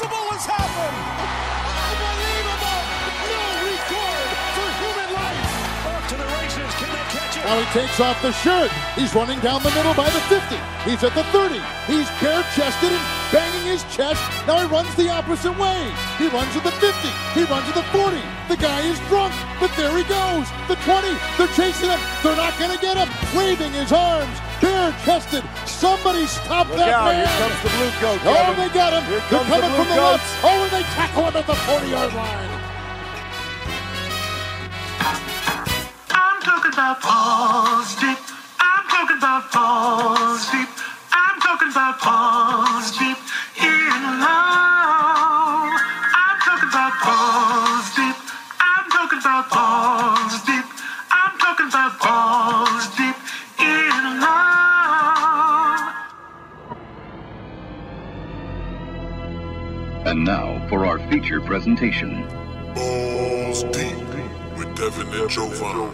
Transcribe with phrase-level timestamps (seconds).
[0.00, 1.00] impossible has happened!
[1.76, 2.80] Unbelievable!
[3.28, 5.48] No record for human life!
[5.86, 6.70] Off to the races.
[6.80, 7.44] Can they catch it?
[7.44, 8.70] Now he takes off the shirt.
[8.96, 10.56] He's running down the middle by the 50.
[10.88, 11.60] He's at the 30.
[11.84, 14.20] He's bare chested and banging his chest.
[14.46, 15.92] Now he runs the opposite way.
[16.16, 16.96] He runs at the 50.
[17.36, 18.16] He runs at the 40.
[18.48, 20.48] The guy is drunk, but there he goes.
[20.68, 21.12] The 20.
[21.36, 22.00] They're chasing him.
[22.22, 23.08] They're not going to get him.
[23.36, 24.36] Waving his arms.
[24.80, 25.44] Bare chested.
[25.66, 27.26] Somebody stop Look that out, man.
[27.26, 28.20] here comes the blue coat.
[28.24, 29.04] Oh, they got him.
[29.04, 30.24] Here They're comes the coming blue from the coats.
[30.24, 30.44] left.
[30.44, 32.50] Oh, and they tackle him at the 40 yard line.
[36.10, 38.18] I'm talking about balls deep.
[38.60, 40.68] I'm talking about balls deep.
[41.12, 43.18] I'm talking about balls deep
[43.60, 44.69] in love.
[61.10, 62.24] Feature presentation.
[62.72, 63.98] Balls deep
[64.56, 65.92] with Devin and Jovan.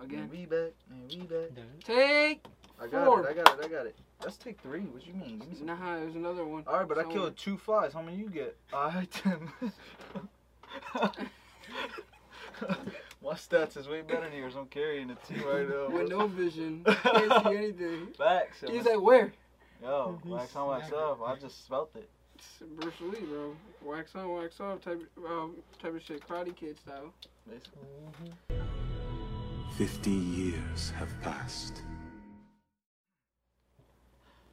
[0.00, 0.30] Again.
[0.30, 1.50] We back, man, we back.
[1.82, 2.44] Take.
[2.80, 3.26] I got Four.
[3.26, 3.96] it, I got it, I got it.
[4.22, 4.82] Let's take three.
[4.82, 5.40] What you mean?
[5.40, 5.66] Give me some.
[5.66, 6.62] Nah, there's another one.
[6.68, 7.92] All right, but I killed two flies.
[7.92, 8.56] How many you get?
[8.72, 9.50] All right, then.
[13.24, 14.54] My stats is way better than yours.
[14.56, 15.88] I'm carrying the two right now.
[15.90, 16.84] With no vision.
[17.02, 18.06] Can't see anything.
[18.16, 18.62] Facts.
[18.64, 19.32] He's like, where?
[19.82, 21.18] yo, wax on, wax off.
[21.26, 22.08] I just smelt it.
[22.36, 23.56] It's Bruce Lee, bro.
[23.82, 26.20] Wax on, wax off type, um, type of shit.
[26.28, 27.10] Karate Kid style.
[27.48, 28.60] Basically.
[29.78, 31.80] Fifty years have passed.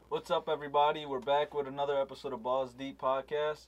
[0.07, 1.05] What's up, everybody?
[1.05, 3.65] We're back with another episode of Balls Deep Podcast.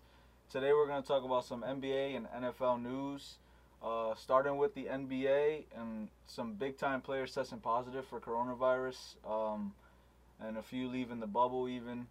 [0.49, 3.35] Today, we're going to talk about some NBA and NFL news.
[3.83, 9.73] Uh, starting with the NBA and some big time players testing positive for coronavirus, um,
[10.39, 11.67] and a few leaving the bubble.
[11.67, 12.07] Even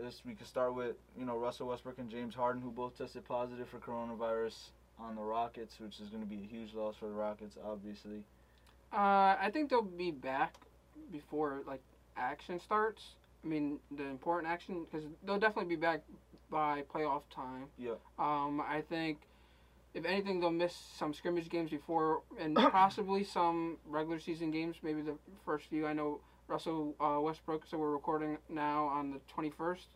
[0.00, 3.24] this, we could start with you know Russell Westbrook and James Harden, who both tested
[3.26, 7.06] positive for coronavirus on the Rockets, which is going to be a huge loss for
[7.06, 8.22] the Rockets, obviously.
[8.92, 10.54] Uh, I think they'll be back
[11.10, 11.82] before like
[12.16, 13.02] action starts.
[13.44, 16.02] I mean, the important action because they'll definitely be back
[16.50, 17.66] by playoff time.
[17.78, 17.94] Yeah.
[18.18, 19.18] Um, I think
[19.94, 24.76] if anything, they'll miss some scrimmage games before and possibly some regular season games.
[24.82, 25.86] Maybe the first few.
[25.86, 27.64] I know Russell uh, Westbrook.
[27.66, 29.88] So we're recording now on the twenty first,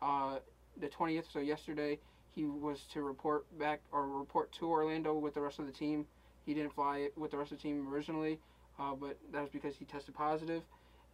[0.00, 0.38] uh,
[0.80, 1.26] the twentieth.
[1.32, 1.98] So yesterday
[2.34, 6.06] he was to report back or report to Orlando with the rest of the team.
[6.46, 8.38] He didn't fly with the rest of the team originally,
[8.78, 10.62] uh, but that was because he tested positive,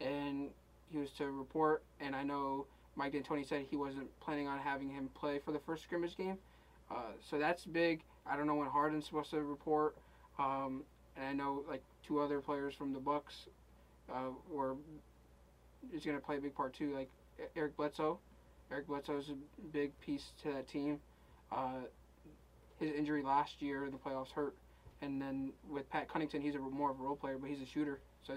[0.01, 0.49] and
[0.91, 1.83] he was to report.
[2.01, 2.67] And I know
[2.97, 6.39] Mike D'Antoni said he wasn't planning on having him play for the first scrimmage game.
[6.91, 8.01] Uh, so that's big.
[8.27, 9.97] I don't know when Harden's supposed to report,
[10.39, 10.83] um,
[11.17, 13.49] and I know like two other players from the Bucks
[14.13, 14.77] uh, were
[15.93, 16.95] is going to play a big part too.
[16.95, 17.11] Like
[17.57, 18.19] Eric Bledsoe.
[18.71, 19.35] Eric Bledsoe is a
[19.73, 21.01] big piece to that team.
[21.51, 21.87] Uh,
[22.79, 24.55] his injury last year, in the playoffs hurt,
[25.01, 27.67] and then with Pat Connaughton, he's a more of a role player, but he's a
[27.67, 28.01] shooter.
[28.27, 28.35] So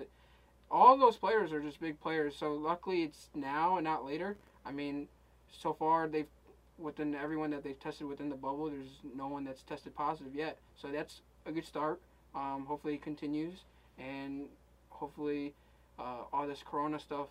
[0.69, 2.35] all those players are just big players.
[2.35, 4.37] So luckily, it's now and not later.
[4.65, 5.07] I mean,
[5.51, 6.27] so far they've
[6.77, 10.57] within everyone that they've tested within the bubble, there's no one that's tested positive yet.
[10.75, 12.01] So that's a good start.
[12.33, 13.65] Um, hopefully it continues,
[13.99, 14.45] and
[14.89, 15.53] hopefully
[16.01, 17.27] uh, all this Corona stuff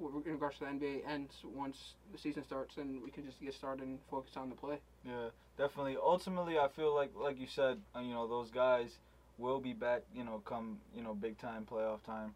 [0.00, 3.52] in regards to the NBA ends once the season starts, and we can just get
[3.54, 4.78] started and focus on the play.
[5.04, 5.28] Yeah,
[5.58, 5.96] definitely.
[6.02, 8.98] Ultimately, I feel like, like you said, uh, you know, those guys
[9.38, 12.34] will be back, you know, come, you know, big time playoff time.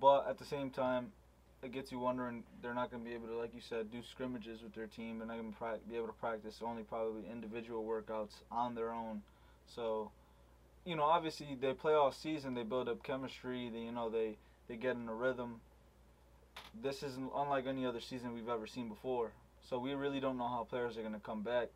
[0.00, 1.12] But at the same time,
[1.62, 4.00] it gets you wondering they're not going to be able to, like you said, do
[4.08, 5.18] scrimmages with their team.
[5.18, 9.22] They're not going to be able to practice only probably individual workouts on their own.
[9.66, 10.10] So,
[10.84, 12.54] you know, obviously they play all season.
[12.54, 13.70] They build up chemistry.
[13.72, 14.36] They, you know, they
[14.68, 15.60] they get in a rhythm.
[16.82, 19.32] This is unlike any other season we've ever seen before.
[19.68, 21.68] So we really don't know how players are going to come back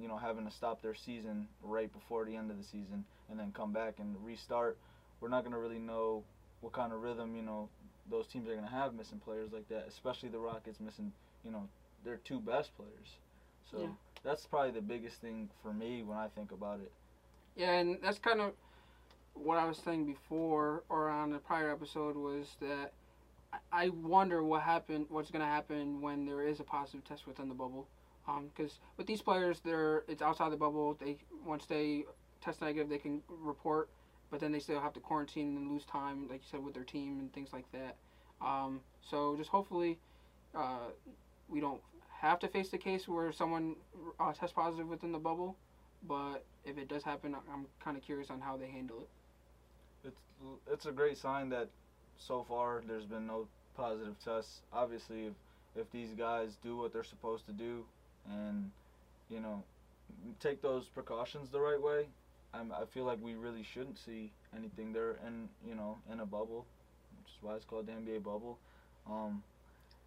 [0.00, 3.38] you know, having to stop their season right before the end of the season and
[3.38, 4.78] then come back and restart.
[5.20, 6.22] We're not going to really know
[6.60, 7.68] what kind of rhythm, you know,
[8.10, 11.12] those teams are going to have missing players like that, especially the Rockets missing,
[11.44, 11.68] you know,
[12.04, 13.18] their two best players.
[13.70, 13.88] So Yeah.
[14.22, 16.92] that's probably the biggest thing for me when I think about it.
[17.58, 18.52] Yeah, and that's kind of
[19.34, 22.92] what I was saying before or on the prior episode was that
[23.72, 27.48] I- wonder what happened, what's going to happen when there is a positive test within
[27.48, 27.88] the bubble.
[28.54, 30.94] Because with these players, they're it's outside the bubble.
[31.00, 31.16] They
[31.46, 32.04] once they
[32.42, 33.88] test negative, they can report,
[34.30, 36.84] but then they still have to quarantine and lose time, like you said, with their
[36.84, 37.96] team and things like that.
[38.46, 39.98] Um, so just hopefully,
[40.54, 40.90] uh,
[41.48, 41.80] we don't
[42.20, 43.76] have to face the case where someone
[44.20, 45.56] uh, tests positive within the bubble.
[46.06, 49.08] But if it does happen, I'm kind of curious on how they handle it.
[50.04, 50.20] It's
[50.70, 51.68] it's a great sign that
[52.18, 54.60] so far there's been no positive tests.
[54.72, 55.34] Obviously, if,
[55.76, 57.84] if these guys do what they're supposed to do,
[58.30, 58.70] and
[59.28, 59.62] you know,
[60.40, 62.06] take those precautions the right way,
[62.54, 66.26] I'm, I feel like we really shouldn't see anything there, in you know, in a
[66.26, 66.66] bubble,
[67.18, 68.58] which is why it's called the NBA bubble.
[69.08, 69.42] Um,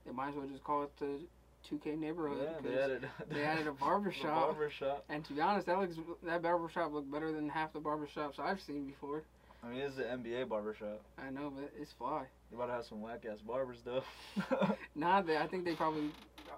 [0.06, 1.20] They might as well just call it the
[1.70, 2.50] 2K neighborhood.
[2.64, 4.48] yeah, they added they added a barber the shop.
[4.48, 5.06] barber shop.
[5.10, 8.40] And to be honest, that looks that barber shop looked better than half the barbershops
[8.40, 9.24] I've seen before.
[9.64, 11.02] I mean, it's the NBA barber shop.
[11.18, 12.24] I know, but it's fly.
[12.50, 14.04] You about to have some whack ass barbers though.
[14.96, 16.10] Nah, they, I think they probably,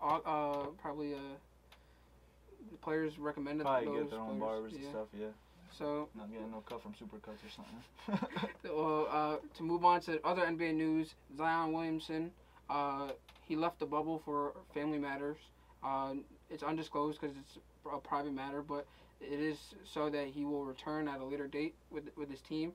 [0.02, 1.18] uh, uh probably uh,
[2.72, 4.42] the players recommended Probably those get their own players.
[4.42, 4.80] barbers yeah.
[4.80, 5.08] and stuff.
[5.18, 5.28] Yeah,
[5.78, 8.50] So, not getting no cut from Supercuts or something.
[8.76, 12.32] well, uh, to move on to other NBA news, Zion Williamson,
[12.70, 13.10] uh,
[13.54, 15.38] he left the bubble for family matters.
[15.84, 16.16] Uh,
[16.50, 17.60] it's undisclosed because it's
[17.94, 18.88] a private matter, but
[19.22, 22.74] it is so that he will return at a later date with with his team.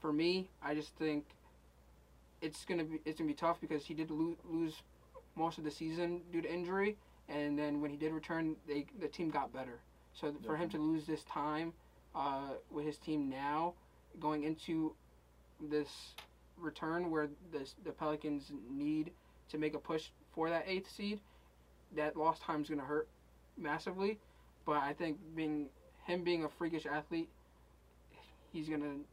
[0.00, 1.24] For me, I just think
[2.40, 4.82] it's gonna be it's gonna be tough because he did lo- lose
[5.34, 6.96] most of the season due to injury,
[7.28, 9.80] and then when he did return, they the team got better.
[10.12, 11.72] So for him to lose this time
[12.14, 13.74] uh, with his team now,
[14.20, 14.94] going into
[15.60, 16.14] this
[16.56, 19.10] return where the the Pelicans need
[19.50, 21.20] to make a push for that eighth seed,
[21.96, 23.08] that lost time is going to hurt
[23.56, 24.18] massively.
[24.64, 25.68] But I think being
[26.04, 27.28] him being a freakish athlete,
[28.52, 29.04] he's going to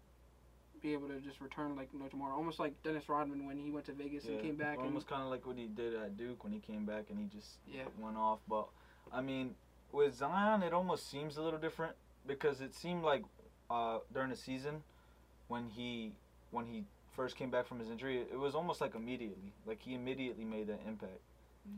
[0.82, 2.36] be able to just return like no tomorrow.
[2.36, 4.78] Almost like Dennis Rodman when he went to Vegas and came back.
[4.78, 7.26] Almost kind of like what he did at Duke when he came back and he
[7.26, 7.86] just Yeah.
[8.00, 8.40] went off.
[8.48, 8.68] But
[9.12, 9.56] I mean,
[9.92, 11.96] with Zion, it almost seems a little different
[12.26, 13.24] because it seemed like
[13.70, 14.84] uh, during the season
[15.48, 16.14] when he
[16.52, 16.86] when he
[17.18, 20.68] first came back from his injury, it was almost like immediately, like he immediately made
[20.68, 21.20] that impact.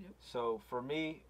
[0.03, 0.12] Yep.
[0.19, 1.24] So for me,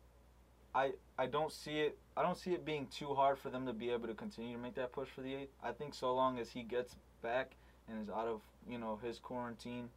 [0.76, 1.98] I I don't see it.
[2.18, 4.62] I don't see it being too hard for them to be able to continue to
[4.62, 5.54] make that push for the eighth.
[5.64, 7.56] I think so long as he gets back
[7.88, 9.90] and is out of you know his quarantine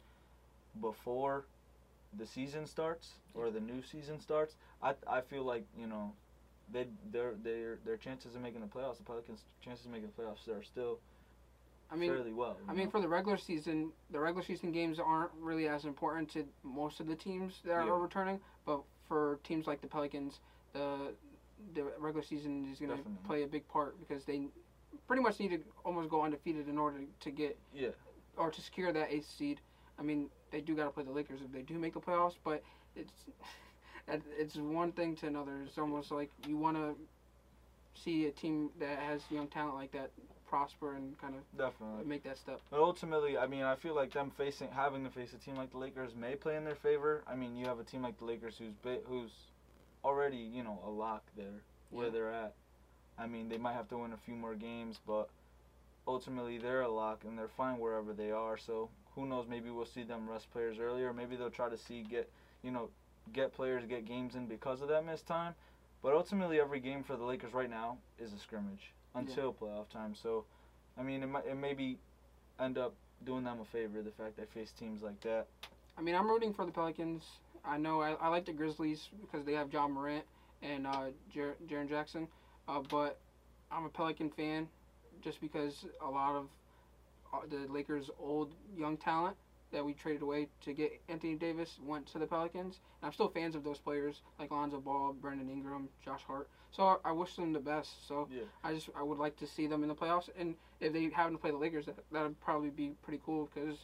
[0.79, 1.45] before
[2.17, 6.13] the season starts or the new season starts, I I feel like you know
[6.71, 10.21] they their their their chances of making the playoffs, the Pelicans' chances of making the
[10.21, 10.99] playoffs are still
[11.93, 12.57] I mean, fairly well.
[12.67, 16.45] I mean, for the regular season, the regular season games aren't really as important to
[16.63, 17.91] most of the teams that Yeah.
[17.91, 18.41] are returning.
[18.65, 20.39] But for teams like the Pelicans,
[20.73, 21.15] the
[21.75, 24.49] the regular season is going to play a big part because they
[25.07, 27.91] pretty much need to almost go undefeated in order to get yeah,
[28.35, 29.61] or to secure that eighth seed.
[29.97, 32.37] I mean, they do got to play the Lakers if they do make the playoffs,
[32.43, 32.63] but
[32.95, 33.25] it's
[34.07, 35.61] it's one thing to another.
[35.61, 36.95] It's almost like you want to
[37.93, 40.09] see a team that has young talent like that
[40.53, 42.05] prosper and kind of definitely.
[42.05, 42.61] make that step.
[42.69, 45.71] But ultimately, I mean, I feel like them facing having to face a team like
[45.71, 47.23] the Lakers may play in their favor.
[47.25, 49.31] I mean, you have a team like the Lakers who's bi- who's
[50.05, 52.11] already you know a lock there where Yeah.
[52.11, 52.53] they're at.
[53.17, 55.27] I mean, they might have to win a few more games, but
[56.07, 58.55] ultimately they're a lock and they're fine wherever they are.
[58.55, 59.47] So who knows?
[59.49, 61.13] Maybe we'll see them rest players earlier.
[61.13, 62.29] Maybe they'll try to see get
[62.61, 62.89] you know
[63.31, 65.55] get players get games in because of that missed time.
[66.03, 70.13] But ultimately, every game for the Lakers right now is a scrimmage until playoff time.
[70.15, 70.45] So,
[70.97, 71.97] I mean, it might it maybe
[72.59, 72.93] end up
[73.25, 75.47] doing them a favor the fact they face teams like that.
[75.97, 77.23] I mean, I'm rooting for the Pelicans.
[77.65, 80.25] I know I, I like the Grizzlies because they have John Morant
[80.61, 82.27] and uh, Jer- Jaren Jackson,
[82.67, 83.19] uh, but
[83.71, 84.67] I'm a Pelican fan
[85.21, 86.47] just because a lot of
[87.33, 89.37] uh, the Lakers' old young talent
[89.71, 92.79] that we traded away to get Anthony Davis went to the Pelicans.
[93.01, 96.49] And I'm still fans of those players like Lonzo Ball, Brandon Ingram, Josh Hart.
[96.75, 98.07] So I, I wish them the best.
[98.07, 98.43] So Yeah.
[98.63, 100.29] I just I would like to see them in the playoffs.
[100.37, 103.49] And if they happen to play the Lakers, that that would probably be pretty cool
[103.53, 103.77] because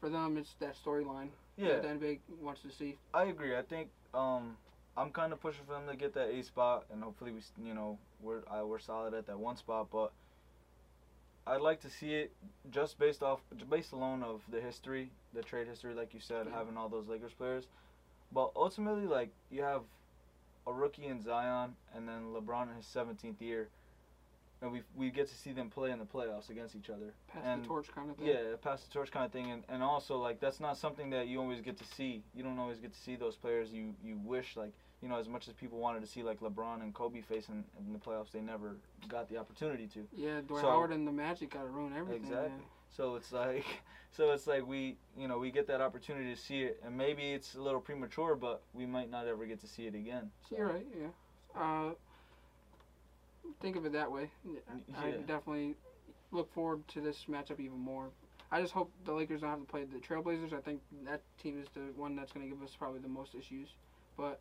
[0.00, 2.98] for them it's that storyline Yeah, that the NBA wants to see.
[3.14, 3.56] I agree.
[3.56, 4.56] I think um,
[4.96, 7.74] I'm kind of pushing for them to get that A spot, and hopefully we, you
[7.74, 9.88] know, we're uh, we're solid at that one spot.
[9.92, 10.12] But
[11.46, 12.32] I'd like to see it
[12.70, 16.56] just based off, based alone of the history, the trade history, like you said, Yeah.
[16.58, 17.68] having all those Lakers players.
[18.32, 19.82] But ultimately, like you have
[20.66, 23.68] a rookie in Zion, and then LeBron in his 17th year,
[24.60, 27.12] and we we get to see them play in the playoffs against each other.
[27.32, 28.28] Pass and the torch kind of thing.
[28.28, 31.26] yeah, pass the torch kind of thing, and, and also like that's not something that
[31.26, 32.22] you always get to see.
[32.34, 35.28] You don't always get to see those players you you wish like you know as
[35.28, 38.40] much as people wanted to see like LeBron and Kobe facing in the playoffs, they
[38.40, 38.76] never
[39.08, 40.06] got the opportunity to.
[40.16, 42.22] Yeah, Dwight So- Howard and the Magic got to ruin everything.
[42.22, 42.50] Exactly.
[42.50, 42.60] man.
[42.96, 43.64] So it's like
[44.12, 47.32] so it's like we you know we get that opportunity to see it, and maybe
[47.32, 50.30] it's a little premature, but we might not ever get to see it again.
[50.48, 50.86] So, You're right.
[50.98, 51.60] Yeah.
[51.60, 51.90] Uh,
[53.60, 54.30] think of it that way.
[54.96, 55.16] I Yeah.
[55.26, 55.74] definitely
[56.30, 58.10] look forward to this matchup even more.
[58.50, 60.52] I just hope the Lakers don't have to play the Trailblazers.
[60.52, 63.34] I think that team is the one that's going to give us probably the most
[63.34, 63.70] issues.
[64.16, 64.40] But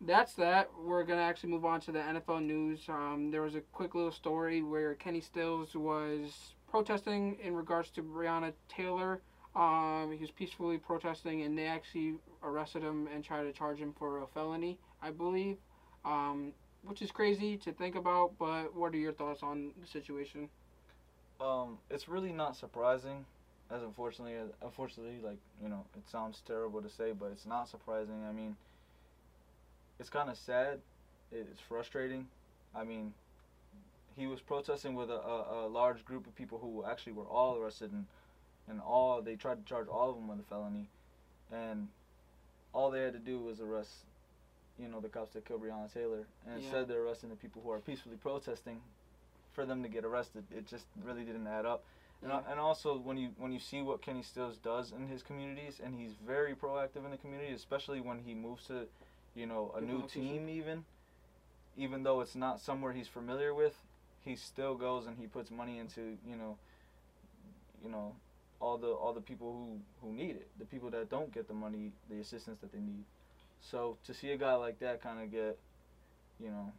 [0.00, 0.68] that's that.
[0.84, 2.88] We're going to actually move on to the NFL news.
[2.88, 8.02] Um, there was a quick little story where Kenny Stills was protesting in regards to
[8.02, 9.22] Breonna Taylor
[9.54, 13.92] Um, he was peacefully protesting, and they actually arrested him and tried to charge him
[13.98, 15.58] for a felony, I believe.
[16.04, 18.32] Um, which is crazy to think about.
[18.38, 20.48] But what are your thoughts on the situation?
[21.40, 23.26] Um, it's really not surprising,
[23.70, 28.24] as unfortunately, unfortunately, like you know, it sounds terrible to say, but it's not surprising.
[28.28, 28.56] I mean,
[30.00, 30.80] it's kind of sad.
[31.32, 32.28] It's frustrating.
[32.74, 33.14] I mean,
[34.16, 37.56] he was protesting with a, a, a large group of people who actually were all
[37.56, 38.06] arrested and
[38.68, 40.88] and all they tried to charge all of them with a felony,
[41.50, 41.88] and
[42.72, 43.90] all they had to do was arrest,
[44.78, 46.62] you know, the cops that killed Breonna Taylor, and Yeah.
[46.62, 48.80] instead they're arresting the people who are peacefully protesting,
[49.52, 50.44] for them to get arrested.
[50.50, 51.84] It just really didn't add up.
[52.22, 52.42] And, Yeah.
[52.48, 55.94] and also when you when you see what Kenny Stills does in his communities, and
[55.96, 58.86] he's very proactive in the community, especially when he moves to,
[59.34, 60.84] you know, a new team even,
[61.76, 63.82] even though it's not somewhere he's familiar with,
[64.24, 66.56] he still goes and he puts money into you know,
[67.82, 68.14] you know,
[68.60, 71.54] all the all the people who who need it, the people that don't get the
[71.54, 73.04] money, the assistance that they need.
[73.60, 75.58] So to see a guy like that kind of get,
[76.40, 76.72] you know,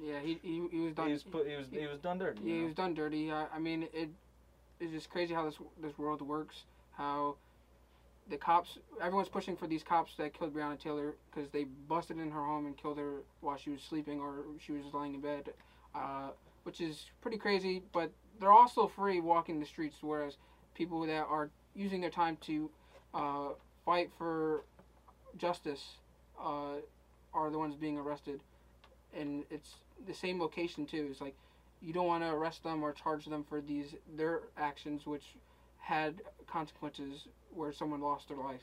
[0.00, 1.06] Yeah, he he, he was done.
[1.08, 2.40] he was put he was he was done dirty.
[2.44, 2.66] Yeah, he know?
[2.66, 3.30] was done dirty.
[3.30, 4.10] I, I mean, it
[4.80, 6.64] it's just crazy how this this world works.
[6.96, 7.36] How
[8.28, 12.30] the cops, everyone's pushing for these cops that killed Breonna Taylor because they busted in
[12.30, 15.50] her home and killed her while she was sleeping or she was lying in bed,
[15.94, 16.30] uh,
[16.62, 17.82] which is pretty crazy.
[17.92, 20.36] But they're also free walking the streets, whereas
[20.74, 22.70] people that are using their time to
[23.14, 23.48] uh,
[23.84, 24.64] fight for
[25.36, 25.96] justice
[26.40, 26.76] uh,
[27.34, 28.40] are the ones being arrested,
[29.16, 29.76] and it's
[30.06, 31.08] the same location too.
[31.10, 31.34] It's like
[31.80, 35.24] you don't want to arrest them or charge them for these their actions, which
[35.82, 36.14] had
[36.46, 38.60] consequences where someone lost their life.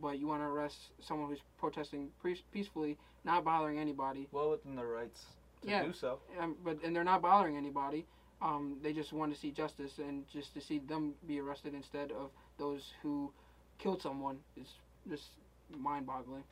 [0.00, 4.26] But you want to arrest someone who's protesting pre- peacefully, not bothering anybody.
[4.32, 5.26] well within their rights
[5.62, 5.82] to Yeah.
[5.84, 6.20] do so.
[6.38, 8.06] Um, but and they're not bothering anybody.
[8.40, 12.12] Um, they just want to see justice and just to see them be arrested instead
[12.12, 13.32] of those who
[13.78, 14.68] killed someone is
[15.08, 15.30] just
[15.76, 16.44] mind-boggling.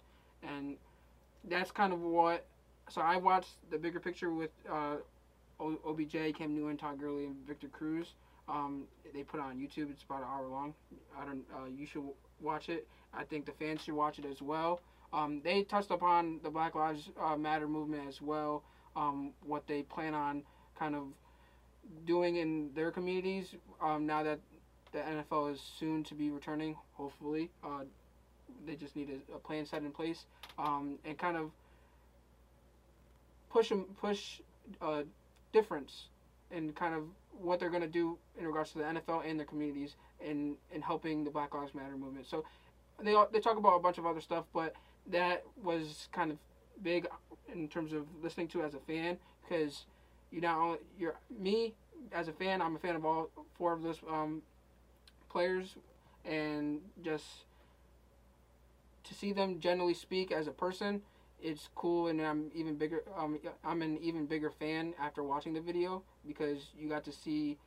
[0.42, 0.76] And
[1.44, 2.44] that's kind of what.
[2.90, 4.96] So I watched the bigger picture with uh,
[5.60, 8.12] O- OBJ, Cam Newton, Todd Gurley, and Victor Cruz.
[8.48, 8.84] Um,
[9.14, 9.90] they put it on YouTube.
[9.90, 10.74] It's about an hour long.
[11.18, 11.44] I don't.
[11.54, 12.04] Uh, you should
[12.40, 12.86] watch it.
[13.12, 14.80] I think the fans should watch it as well.
[15.12, 18.64] Um, they touched upon the Black Lives uh, Matter movement as well.
[18.96, 20.42] Um, what they plan on
[20.78, 21.04] kind of
[22.06, 24.40] doing in their communities um, now that
[24.92, 26.76] the NFL is soon to be returning.
[26.94, 27.84] Hopefully, uh,
[28.66, 30.26] they just need a, a plan set in place
[30.58, 31.50] um, and kind of
[33.50, 34.40] push push
[34.80, 35.02] uh,
[35.52, 36.08] difference
[36.50, 37.02] and kind of
[37.40, 40.82] what they're going to do in regards to the NFL and their communities in in
[40.82, 42.26] helping the Black Lives Matter movement.
[42.26, 42.44] So
[43.02, 44.74] they they talk about a bunch of other stuff, but
[45.10, 46.38] that was kind of
[46.82, 47.06] big
[47.52, 49.84] in terms of listening to as a fan because
[50.30, 51.74] you only you're me
[52.12, 54.42] as a fan, I'm a fan of all four of those um,
[55.30, 55.76] players,
[56.24, 57.24] and just
[59.04, 61.02] to see them generally speak as a person,
[61.44, 63.02] it's cool, and I'm even bigger.
[63.16, 67.58] Um, I'm an even bigger fan after watching the video because you got to see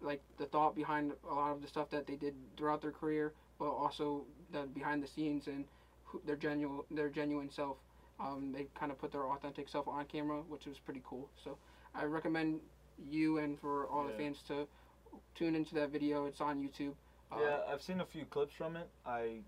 [0.00, 3.32] like the thought behind a lot of the stuff that they did throughout their career,
[3.58, 5.64] but also the behind the scenes and
[6.04, 7.76] who, their genuine their genuine self.
[8.20, 11.28] Um, they kind of put their authentic self on camera, which was pretty cool.
[11.42, 11.58] So
[11.92, 12.60] I recommend
[13.10, 14.68] you and for all the fans to
[15.34, 16.26] tune into that video.
[16.26, 16.92] It's on YouTube.
[17.32, 18.88] Uh, Yeah, I've seen a few clips from it.
[19.04, 19.40] I,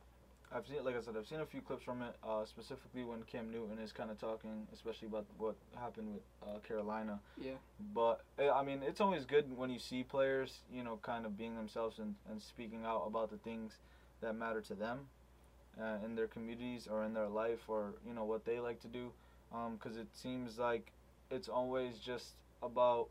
[0.55, 2.15] I've seen, like I said, I've seen a few clips from it.
[2.23, 6.59] Uh, specifically when Cam Newton is kind of talking, especially about what happened with uh,
[6.67, 7.19] Carolina.
[7.41, 7.53] Yeah.
[7.95, 11.37] But eh, I mean, it's always good when you see players, you know, kind of
[11.37, 13.73] being themselves and, and speaking out about the things
[14.21, 15.09] that matter to them,
[15.81, 18.89] uh, in their communities or in their life or you know what they like to
[18.89, 19.13] do.
[19.73, 20.93] Because it seems like
[21.31, 23.09] it's always just about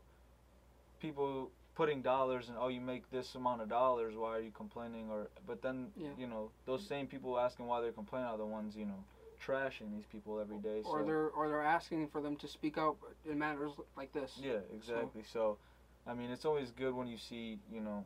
[1.00, 5.10] people putting dollars and oh you make this amount of dollars why are you complaining
[5.10, 6.08] or but then Yeah.
[6.18, 9.04] you know those same people asking why they're complaining are the ones you know
[9.46, 12.78] trashing these people every day or so they're or they're asking for them to speak
[12.78, 12.96] out
[13.30, 14.32] in matters like this.
[14.42, 15.58] yeah exactly so
[16.06, 18.02] i mean it's always good when you see you know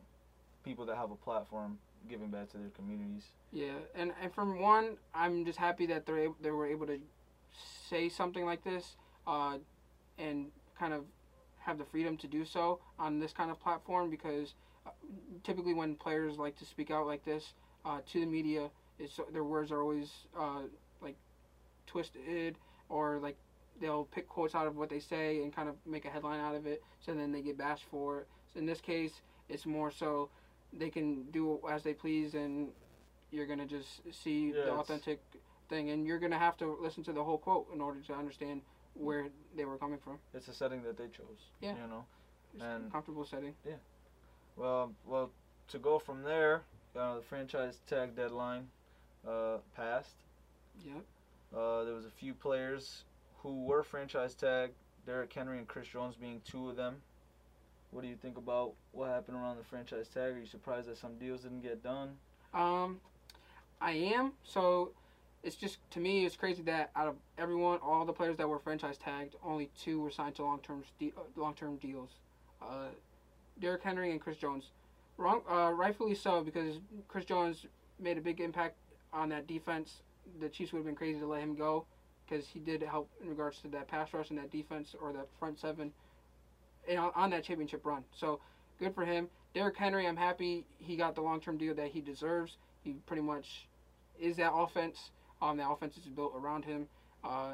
[0.65, 3.23] people that have a platform giving back to their communities
[3.53, 6.99] Yeah, and and from one, I'm just happy that they're able, they were able to
[7.89, 8.95] say something like this,
[9.27, 9.57] uh,
[10.17, 11.03] and kind of
[11.65, 14.53] have the freedom to do so on this kind of platform because
[14.85, 14.91] uh,
[15.43, 17.53] typically when players like to speak out like this
[17.85, 20.61] uh, to the media, it's their words are always uh,
[21.01, 21.15] like
[21.87, 22.57] twisted
[22.89, 23.37] or like
[23.79, 26.55] they'll pick quotes out of what they say and kind of make a headline out
[26.55, 28.27] of it, so then they get bashed for it.
[28.53, 30.29] So in this case, it's more so
[30.73, 32.69] they can do as they please and
[33.31, 35.21] you're gonna just see Yeah, the authentic
[35.69, 38.61] thing, and you're gonna have to listen to the whole quote in order to understand
[38.93, 40.19] where they were coming from.
[40.33, 41.75] it's a setting that they chose Yeah.
[41.81, 42.05] you know
[42.53, 43.55] It's And- a comfortable setting.
[43.65, 43.75] Yeah.
[44.57, 45.31] Well well
[45.69, 46.63] to go from there,
[46.95, 48.69] uh, the franchise tag deadline
[49.27, 50.15] uh, passed.
[50.83, 51.05] Yep.
[51.55, 53.03] Uh, there was a few players
[53.43, 54.73] who were franchise tagged,
[55.05, 57.01] Derrick Henry and Chris Jones being two of them.
[57.91, 60.33] What do you think about what happened around the franchise tag?
[60.35, 62.17] Are you surprised that some deals didn't get done?
[62.53, 62.99] Um,
[63.79, 64.33] I am.
[64.43, 64.91] So
[65.43, 68.59] it's just to me, it's crazy that out of everyone, all the players that were
[68.59, 70.83] franchise tagged, only two were signed to long term
[71.35, 72.09] long term deals.
[72.61, 72.89] Uh,
[73.59, 74.65] Derrick Henry and Chris Jones.
[75.17, 77.65] Wrong, uh, rightfully so because Chris Jones
[77.99, 78.77] made a big impact
[79.13, 80.01] on that defense.
[80.39, 81.85] The Chiefs would have been crazy to let him go
[82.27, 85.27] because he did help in regards to that pass rush and that defense or that
[85.39, 85.91] front seven
[86.87, 88.03] and on, on that championship run.
[88.15, 88.39] So
[88.79, 89.27] good for him.
[89.53, 92.57] Derrick Henry, I'm happy he got the long term deal that he deserves.
[92.83, 93.67] He pretty much
[94.19, 95.11] is that offense.
[95.41, 96.87] Um, that offense is built around him.
[97.23, 97.53] Uh,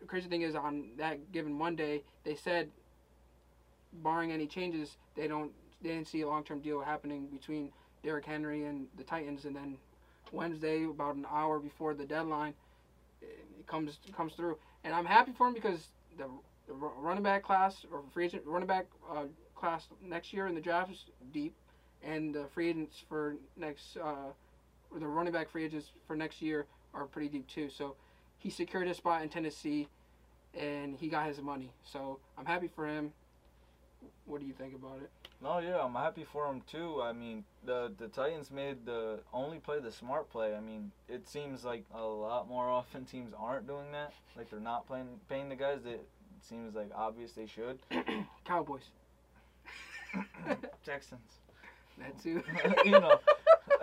[0.00, 2.70] the crazy thing is, on that given Monday, they said,
[4.02, 7.70] barring any changes, they don't they didn't see a long term deal happening between
[8.02, 9.44] Derrick Henry and the Titans.
[9.44, 9.76] And then
[10.32, 12.54] Wednesday, about an hour before the deadline,
[13.22, 16.24] it comes comes through, and I'm happy for him because the,
[16.66, 20.60] the running back class or free agent running back uh, class next year in the
[20.60, 21.54] draft is deep,
[22.02, 24.30] and the free agents for next uh,
[24.98, 27.68] the running back free agents for next year are pretty deep too.
[27.70, 27.96] So
[28.38, 29.88] he secured his spot in Tennessee,
[30.58, 31.72] and he got his money.
[31.84, 33.12] So I'm happy for him.
[34.24, 35.10] What do you think about it?
[35.42, 37.02] No, yeah, I'm happy for him too.
[37.02, 40.54] I mean, the the Titans made the only play the smart play.
[40.54, 44.12] I mean, it seems like a lot more often teams aren't doing that.
[44.36, 46.08] Like they're not playing paying the guys that it
[46.40, 47.78] seems like obvious they should.
[48.44, 48.82] Cowboys.
[50.84, 51.20] Texans.
[51.98, 52.42] That too.
[52.84, 53.18] you know,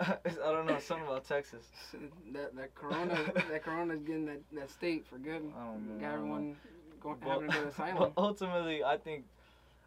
[0.00, 1.66] I don't know something about Texas.
[2.32, 3.18] that that corona
[3.50, 5.42] that corona's getting that, that state for good.
[5.56, 6.00] I don't know.
[6.00, 6.56] Got everyone
[7.00, 7.96] going Well, having to go to asylum.
[7.98, 9.24] well, ultimately, I think,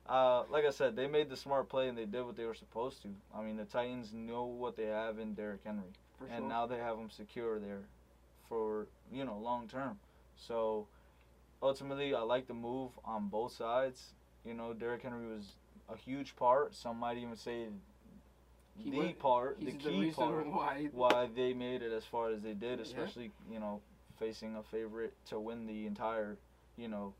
[0.07, 2.53] uh, like I said, they made the smart play and they did what they were
[2.53, 3.09] supposed to.
[3.35, 6.49] I mean, the Titans know what they have in Derrick Henry, for and sure.
[6.49, 7.81] now they have him secure there
[8.47, 9.97] for you know long term.
[10.35, 10.87] So
[11.61, 14.13] ultimately, I like the move on both sides.
[14.45, 15.55] You know, Derrick Henry was
[15.89, 16.73] a huge part.
[16.75, 17.65] Some might even say
[18.83, 20.89] He the part, the the, key reason part why.
[20.91, 22.85] why they made it as far as they did, Yeah.
[22.85, 23.81] especially you know
[24.19, 26.37] facing a favorite to win the entire
[26.77, 27.13] you know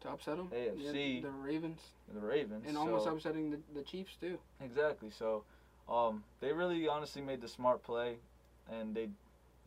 [0.00, 0.48] to upset them.
[0.52, 1.22] AFC.
[1.22, 1.80] the Ravens,
[2.12, 2.64] the Ravens.
[2.66, 4.38] and almost so, upsetting the, the Chiefs too.
[4.60, 5.10] exactly.
[5.10, 5.44] So
[5.88, 8.16] um, they really honestly made the smart play,
[8.70, 9.08] and they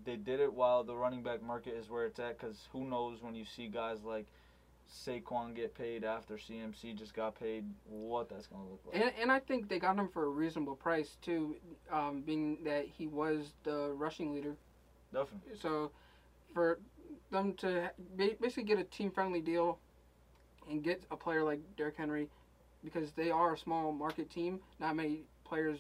[0.04, 2.38] they did it while the running back market is where it's at.
[2.38, 4.26] Because who knows when you see guys like
[4.92, 9.02] Saquon get paid after CMC just got paid, what that's gonna look like.
[9.02, 11.56] And, and I think they got him for a reasonable price too,
[11.92, 14.56] um, being that he was the rushing leader.
[15.14, 15.58] Definitely.
[15.60, 15.92] So
[16.54, 16.80] for
[17.32, 19.80] them to basically get a team friendly deal
[20.70, 22.30] and get a player like Derrick Henry,
[22.84, 25.80] because they are a small market team, not many players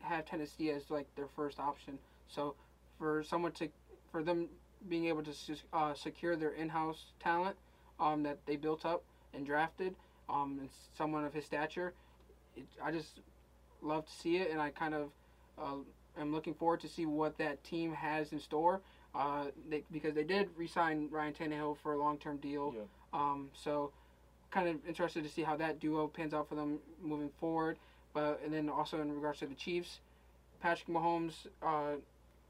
[0.00, 1.98] have Tennessee as like their first option.
[2.28, 2.54] So
[2.98, 3.68] for someone to,
[4.10, 4.48] for them
[4.88, 5.32] being able to
[5.72, 7.56] uh, secure their in-house talent
[8.00, 9.02] um, that they built up
[9.34, 9.94] and drafted,
[10.28, 11.92] um, and someone of his stature,
[12.56, 13.20] it, I just
[13.82, 15.10] love to see it, and I kind of
[15.58, 15.76] uh,
[16.18, 18.80] am looking forward to see what that team has in store.
[19.14, 22.72] Uh, they, because they did re-sign Ryan Tannehill for a long-term deal.
[22.76, 22.82] Yeah.
[23.12, 23.92] Um, so
[24.50, 27.76] kind of interested to see how that duo pans out for them moving forward.
[28.12, 30.00] But and then also in regards to the Chiefs,
[30.60, 31.96] Patrick Mahomes, uh,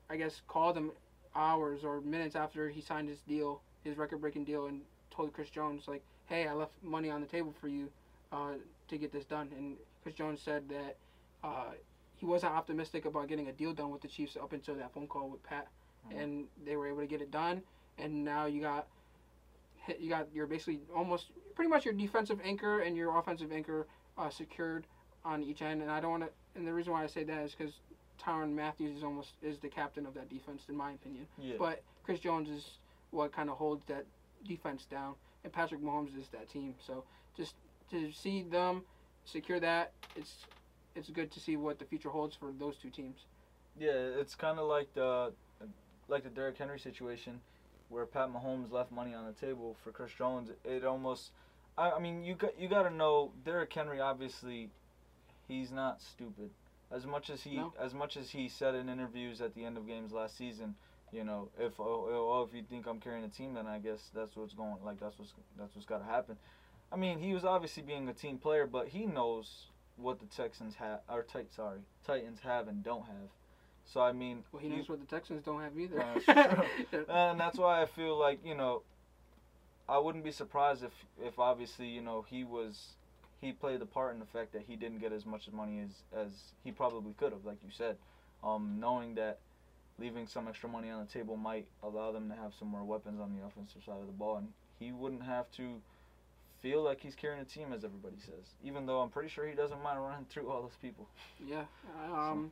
[0.08, 0.92] I guess called them
[1.34, 5.85] hours or minutes after he signed his deal, his record-breaking deal, and told Chris Jones
[5.87, 7.88] like, "Hey, I left money on the table for you
[8.33, 8.55] uh,
[8.88, 10.96] to get this done." And Chris Jones said that
[11.42, 11.73] uh,
[12.16, 15.07] he wasn't optimistic about getting a deal done with the Chiefs up until that phone
[15.07, 15.68] call with Pat,
[16.18, 17.62] and they were able to get it done.
[17.99, 18.87] And now you got
[19.99, 23.87] you got you're basically almost pretty much your defensive anchor and your offensive anchor
[24.18, 24.87] uh, secured
[25.25, 25.83] on each end.
[25.83, 26.31] And I don't want to.
[26.57, 27.75] And the reason why I say that is because
[28.23, 31.27] Tyrann Mathieu is almost is the captain of that defense in my opinion.
[31.38, 31.55] Yeah.
[31.59, 32.79] But Chris Jones is
[33.11, 34.05] what kind of holds that
[34.46, 36.74] defense down, and Patrick Mahomes is that team.
[36.85, 37.05] So
[37.37, 37.55] just
[37.90, 38.83] to see them
[39.24, 40.46] secure that, it's
[40.94, 43.20] it's good to see what the future holds for those two teams.
[43.79, 45.33] Yeah, it's kind of like the
[46.09, 47.40] like the Derrick Henry situation,
[47.88, 50.50] where Pat Mahomes left money on the table for Chris Jones.
[50.64, 51.31] It almost,
[51.79, 54.00] I, I mean, you got you got to know Derrick Henry.
[54.00, 54.70] Obviously,
[55.46, 56.50] he's not stupid.
[56.92, 57.72] As much as he No.
[57.81, 60.74] as much as he said in interviews at the end of games last season,
[61.12, 64.11] you know, if oh, oh if you think I'm carrying a team, then I guess
[64.14, 66.37] that's what's going like that's what's that's what's got to happen.
[66.92, 70.75] I mean, he was obviously being a team player, but he knows what the Texans
[70.77, 73.31] have or tit sorry Titans have and don't have.
[73.85, 76.05] So I mean, Well, he knows what the Texans don't have either.
[76.27, 78.83] That's and that's why I feel like you know,
[79.88, 80.92] I wouldn't be surprised if
[81.23, 82.94] if obviously you know he was
[83.40, 86.03] he played the part in the fact that he didn't get as much money as
[86.16, 86.31] as
[86.62, 87.96] he probably could have, like you said.
[88.42, 89.38] Um, knowing that
[90.00, 93.20] leaving some extra money on the table might allow them to have some more weapons
[93.20, 95.80] on the offensive side of the ball, and he wouldn't have to
[96.62, 98.54] feel like he's carrying a team, as everybody says.
[98.64, 101.06] Even though I'm pretty sure he doesn't mind running through all those people.
[101.46, 101.64] Yeah.
[102.12, 102.50] Um,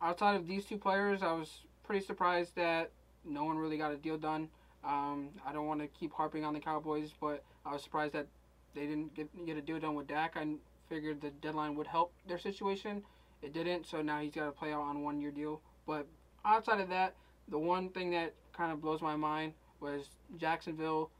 [0.00, 2.90] outside of these two players, I was pretty surprised that
[3.24, 4.48] no one really got a deal done.
[4.84, 8.26] Um, I don't want to keep harping on the Cowboys, but I was surprised that
[8.74, 10.36] they didn't get get a deal done with Dak.
[10.36, 10.46] I
[10.88, 13.02] figured the deadline would help their situation.
[13.42, 15.60] It didn't, so now he's got to play out on one year deal.
[15.86, 16.06] But
[16.44, 17.14] outside of that,
[17.48, 21.10] the one thing that kind of blows my mind was Jacksonville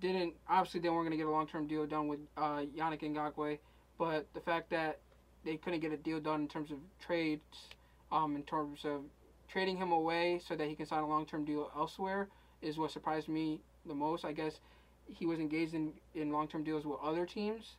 [0.00, 3.02] didn't obviously they weren't going to get a long term deal done with uh, Yannick
[3.02, 3.58] Ngakoue,
[3.98, 4.98] but the fact that
[5.44, 7.68] they couldn't get a deal done in terms of trades,
[8.10, 9.02] um, in terms of
[9.48, 12.28] trading him away so that he can sign a long term deal elsewhere
[12.62, 14.24] is what surprised me the most.
[14.24, 14.58] I guess
[15.08, 17.76] he was engaged in, in long term deals with other teams,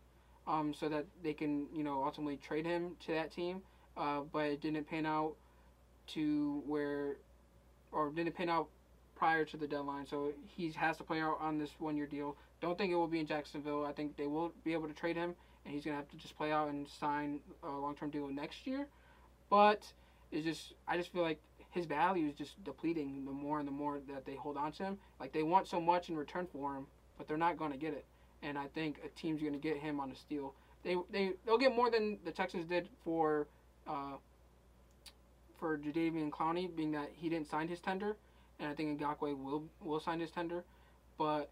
[0.48, 3.62] um, so that they can you know ultimately trade him to that team,
[3.98, 5.36] uh, but it didn't pan out
[6.08, 7.18] to where,
[7.92, 8.68] or didn't pan out
[9.16, 10.06] prior to the deadline.
[10.06, 12.36] So he has to play out on this one year deal.
[12.62, 13.86] Don't think it will be in Jacksonville.
[13.86, 16.38] I think they will be able to trade him, and he's gonna have to just
[16.38, 18.88] play out and sign a long term deal next year.
[19.50, 19.92] But
[20.32, 21.42] it's just I just feel like
[21.72, 24.84] his value is just depleting the more and the more that they hold on to
[24.84, 24.98] him.
[25.20, 28.06] Like they want so much in return for him, but they're not gonna get it.
[28.44, 30.54] And I think a team's gonna get him on a steal.
[30.84, 33.48] They they they'll get more than the Texans did for.
[33.88, 34.18] Uh,
[35.60, 38.16] for Jadeveon Clowney, being that he didn't sign his tender,
[38.60, 40.64] and I think Ngakoue will will sign his tender,
[41.18, 41.50] but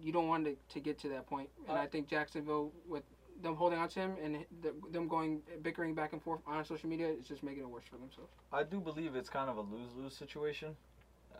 [0.00, 1.48] you don't want to, to get to that point.
[1.68, 3.02] And uh, I think Jacksonville, with
[3.42, 6.88] them holding on to him and th- them going bickering back and forth on social
[6.88, 8.30] media, is just making it worse for themselves.
[8.52, 10.76] I do believe it's kind of a lose lose situation,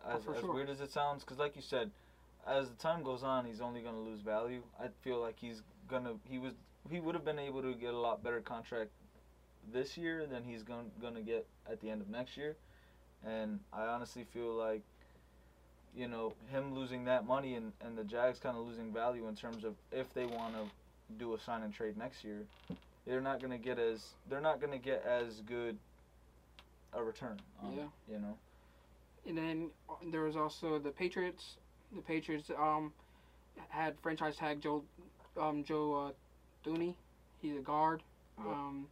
[0.06, 0.54] oh, as, for as sure.
[0.54, 1.22] weird as it sounds.
[1.22, 1.90] Because like you said,
[2.46, 4.62] as the time goes on, he's only going to lose value.
[4.78, 6.54] I feel like he's gonna he was
[6.88, 8.90] he would have been able to get a lot better contract
[9.72, 12.56] this year than he's going gonna get at the end of next year,
[13.24, 14.82] and I honestly feel like.
[15.92, 19.34] You know him losing that money and, and the Jags kind of losing value in
[19.34, 20.60] terms of if they want to
[21.18, 22.46] do a sign and trade next year,
[23.06, 25.76] they're not gonna get as they're not gonna get as good
[26.92, 27.40] a return.
[27.62, 27.84] On, Yeah.
[28.08, 28.36] You know.
[29.26, 31.56] And then uh, there was also the Patriots.
[31.94, 32.92] The Patriots um
[33.68, 34.84] had franchise tag Joe
[35.36, 36.12] um Joe
[36.64, 36.94] uh, Thuney.
[37.42, 38.02] He's a guard.
[38.38, 38.52] Yeah.
[38.52, 38.86] Um,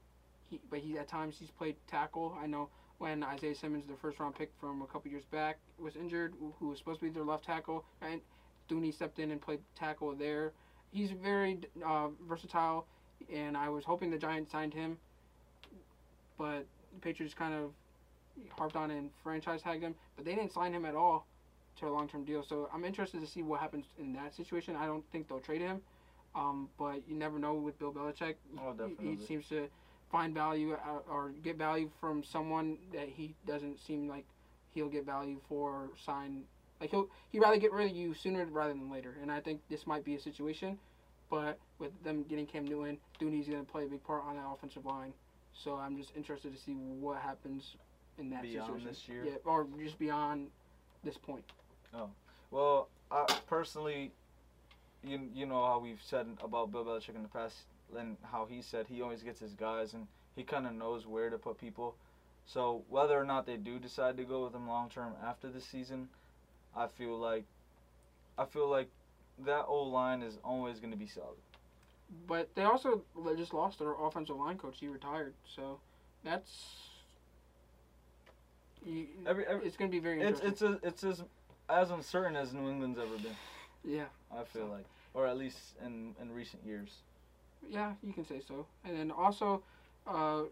[0.51, 2.37] he but he at times he's played tackle.
[2.41, 5.95] I know when Isaiah Simmons, the first round pick from a couple years back, was
[5.97, 8.21] injured, who- was supposed to be their left tackle, and
[8.69, 10.53] Thuney stepped in and played tackle there.
[10.91, 12.87] He's very uh, versatile,
[13.33, 14.99] and I was hoping the Giants signed him,
[16.37, 17.73] but the Patriots kind of
[18.57, 21.27] harped on and franchise tagged him, but they didn't sign him at all
[21.77, 22.43] to a long term deal.
[22.43, 24.75] So I'm interested to see what happens in that situation.
[24.77, 25.81] I don't think they'll trade him,
[26.35, 28.37] um, but you never know with Bill Belichick.
[28.59, 29.69] Oh, He- He, seems to
[30.11, 34.25] find value uh, or get value from someone that he doesn't seem like
[34.75, 36.43] he'll get value for or sign.
[36.81, 39.17] Like he'll he'd rather get rid of you sooner rather than later.
[39.21, 40.79] And I think this might be a situation,
[41.31, 44.47] but with them getting Cam Newton, Thuney's going to play a big part on that
[44.53, 45.13] offensive line.
[45.53, 47.75] So I'm just interested to see what happens
[48.19, 48.89] in that Beyond situation.
[48.89, 49.25] this year?
[49.25, 50.49] yeah, or just beyond
[51.05, 51.45] this point.
[51.95, 52.11] oh
[52.51, 54.13] Well, I personally,
[55.03, 57.57] you you know how we've said about Bill Belichick in the past,
[57.97, 61.31] and how he said he always gets his guys, and he kind of knows where
[61.31, 61.95] to put people.
[62.47, 65.61] So whether or not they do decide to go with him long term after the
[65.61, 66.09] season,
[66.77, 67.45] I feel like,
[68.39, 68.89] I feel like
[69.45, 71.37] that old line is always going to be solid.
[72.27, 73.03] But they also
[73.37, 74.79] just lost their offensive line coach.
[74.81, 75.79] He retired, so
[76.25, 76.77] that's.
[78.87, 80.79] You, Every, every it's going to be very it's interesting.
[80.83, 81.25] it's a, it's as
[81.69, 83.37] as uncertain as New England's ever been.
[83.85, 86.91] yeah, I feel like, or at least in in recent years.
[87.67, 88.67] Yeah, you can say so.
[88.85, 89.63] And then also,
[90.07, 90.43] uh,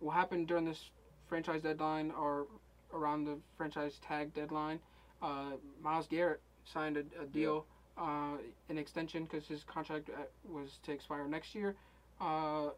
[0.00, 0.90] what happened during this
[1.28, 2.46] franchise deadline or
[2.92, 4.80] around the franchise tag deadline?
[5.22, 7.64] Uh, Myles Garrett signed a, a deal,
[7.96, 8.36] uh,
[8.68, 11.74] an extension because his contract uh, was to expire next year,
[12.20, 12.70] uh,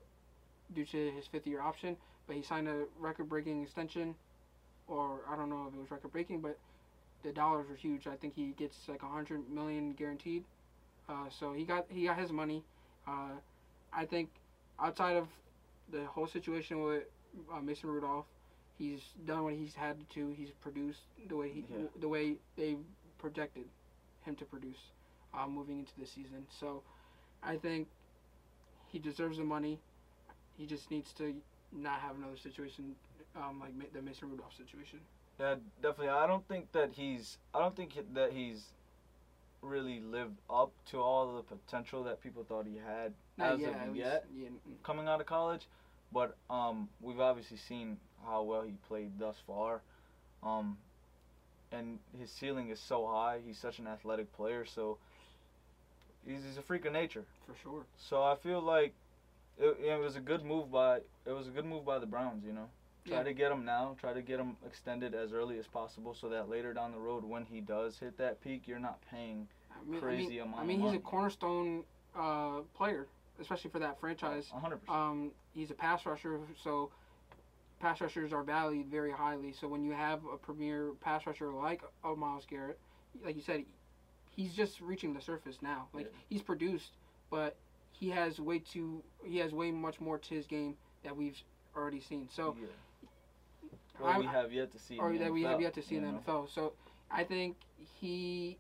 [0.75, 1.97] due to his fifth year option.
[2.27, 4.15] But he signed a record breaking extension,
[4.89, 6.59] or I don't know if it was record breaking, but
[7.23, 8.07] the dollars were huge.
[8.07, 10.45] I think he gets like a hundred million guaranteed.
[11.09, 12.63] Uh, so he got he got his money.
[13.07, 13.33] Uh,
[13.97, 14.29] I think
[14.79, 15.27] outside of
[15.91, 17.05] the whole situation with
[17.53, 18.27] uh, Mason Rudolph,
[18.79, 20.35] he's done what he's had to.
[20.37, 21.87] He's produced the way he Yeah.
[21.99, 22.77] the way they
[23.19, 23.65] projected
[24.21, 24.77] him to produce,
[25.33, 26.47] uh, moving into the season.
[26.61, 26.83] So,
[27.43, 27.89] I think
[28.89, 29.79] he deserves the money.
[30.59, 31.35] He just needs to
[31.73, 32.95] not have another situation
[33.35, 35.01] um, like the Mason Rudolph situation.
[35.41, 36.09] Yeah, definitely.
[36.09, 37.39] I don't think that he's.
[37.55, 38.73] I don't think that he's
[39.63, 43.89] really lived up to all the potential that people thought he had Not as yet,
[43.89, 45.67] of yet Yeah, mm, coming out of college.
[46.13, 49.83] But um, we've obviously seen how well he played thus far.
[50.43, 50.79] Um,
[51.73, 53.41] and his ceiling is so high.
[53.45, 54.65] He's such an athletic player.
[54.65, 54.99] So
[56.25, 57.25] he's, he's a freak of nature.
[57.47, 57.87] for sure.
[57.97, 58.95] So I feel like
[59.59, 62.45] it, it was a good move by it was a good move by the Browns.
[62.47, 62.69] You know,
[63.07, 63.23] try Yeah.
[63.25, 63.97] to get him now.
[64.01, 67.25] Try to get him extended as early as possible, so that later down the road,
[67.25, 69.49] when he does hit that peak, you're not paying.
[69.71, 70.99] I mean, Crazy I mean, amount I mean, he's money.
[70.99, 73.07] a cornerstone uh, player,
[73.41, 74.49] especially for that franchise.
[74.51, 74.77] 100.
[74.79, 76.91] percent Um, he's a pass rusher, so
[77.79, 79.53] pass rushers are valued very highly.
[79.53, 82.79] So when you have a premier pass rusher like a Myles Garrett,
[83.23, 83.65] like you said,
[84.31, 85.89] he's just reaching the surface now.
[85.93, 86.19] Like Yeah.
[86.29, 86.93] he's produced,
[87.31, 87.57] but
[87.93, 91.37] he has way too he has way much more to his game that we've
[91.77, 92.29] already seen.
[92.31, 92.67] So yeah.
[94.05, 94.99] I'm- we have yet to see.
[94.99, 96.09] or that we have yet to see in the?
[96.19, 96.49] NFL.
[96.49, 96.73] So
[97.11, 97.57] I think
[98.01, 98.59] he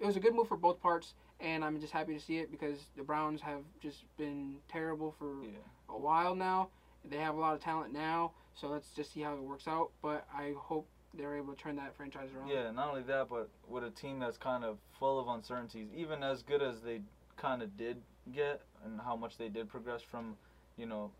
[0.00, 2.50] it was a good move for both parts, and I'm just happy to see it
[2.50, 5.50] because the Browns have just been terrible for Yeah.
[5.88, 6.70] a while now.
[7.04, 9.92] They have a lot of talent now, so let's just see how it works out.
[10.02, 12.48] But I hope they're able to turn that franchise around.
[12.48, 16.24] Yeah, not only that, but with a team that's kind of full of uncertainties, even
[16.24, 17.02] as good as they
[17.36, 20.36] kind of did get, and how much they did progress from,
[20.76, 21.12] you know,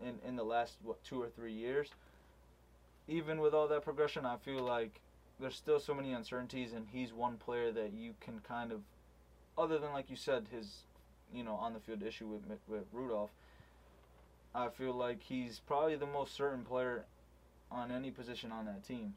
[0.00, 1.90] in in the last what two or three years.
[3.10, 5.00] Even with all that progression, I feel like
[5.38, 8.80] there's still so many uncertainties, and he's one player that you can kind of,
[9.58, 10.84] other than like you said, his,
[11.34, 13.30] you know, on the field issue with with Rudolph.
[14.54, 17.04] I feel like he's probably the most certain player
[17.70, 19.14] on any position on that team.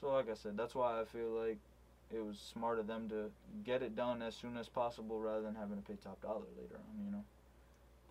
[0.00, 1.58] So, like I said, that's why I feel like
[2.14, 3.30] it was smart of them to
[3.64, 6.76] get it done as soon as possible rather than having to pay top dollar later
[6.76, 7.24] on, you know?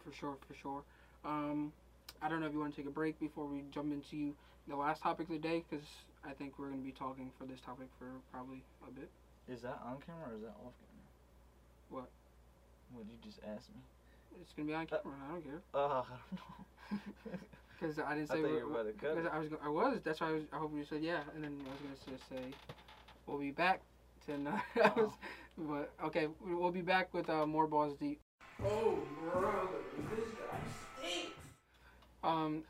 [0.06, 0.84] for sure, for sure.
[1.24, 1.74] Um,
[2.22, 4.34] I don't know if you want to take a break before we jump into
[4.68, 5.86] the last topic of the day, because
[6.28, 9.10] I think we're going to be talking for this topic for probably a bit.
[9.48, 11.06] Is that on camera or is that off camera?
[11.90, 12.10] What?
[12.96, 13.82] Would you just ask me?
[14.42, 15.14] It's going to be on camera.
[15.28, 15.62] I don't care.
[15.74, 16.04] Uh, I
[16.92, 17.38] don't know.
[17.78, 18.36] Because I didn't say.
[18.36, 19.26] I say thought you we're- were about to cut it.
[19.34, 19.50] I was.
[19.62, 20.00] I was.
[20.06, 20.44] That's why I was.
[20.54, 22.56] I hope you said yeah, and then I was gonna just say
[23.28, 23.82] we'll be back
[24.28, 24.62] to another.
[24.98, 25.14] Oh.
[25.58, 28.22] but okay, we- we'll be back with uh, more balls deep.
[28.64, 28.98] Oh
[29.30, 29.68] brother,
[30.16, 30.58] this guy
[31.02, 31.34] stinks.
[32.24, 32.64] Um,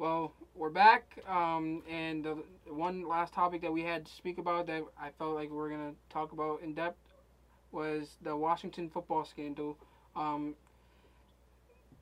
[0.00, 1.22] well, we're back.
[1.28, 5.34] Um, and the one last topic that we had to speak about that I felt
[5.34, 6.96] like we were gonna talk about in depth
[7.70, 9.76] was the Washington football scandal.
[10.16, 10.54] Um,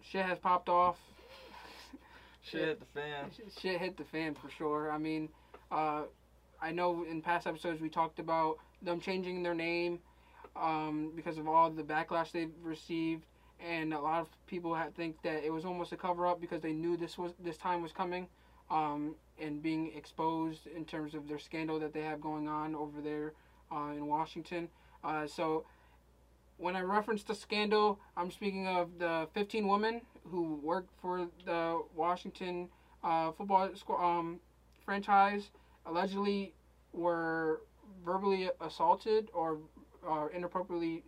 [0.01, 0.97] shit has popped off.
[2.43, 3.31] Shit hit the fan.
[3.61, 4.93] Shit hit the fan for sure.
[4.93, 5.29] I mean,
[5.73, 6.05] uh,
[6.63, 9.99] I know in past episodes we talked about them changing their name
[10.55, 13.25] um, because of all the backlash they've received,
[13.67, 16.61] and a lot of people ha think that it was almost a cover up because
[16.63, 18.29] they knew this was this time was coming,
[18.71, 23.01] um, and being exposed in terms of their scandal that they have going on over
[23.01, 23.33] there
[23.73, 24.69] uh, in Washington.
[25.05, 25.65] Uh, so.
[26.61, 31.83] When I reference the scandal, I'm speaking of the 15 women who worked for the
[31.95, 32.69] Washington
[33.05, 34.41] uh, football um,
[34.85, 35.51] franchise
[35.87, 36.53] allegedly
[36.93, 37.61] were
[38.05, 39.59] verbally assaulted or
[40.09, 41.05] uh, inappropriately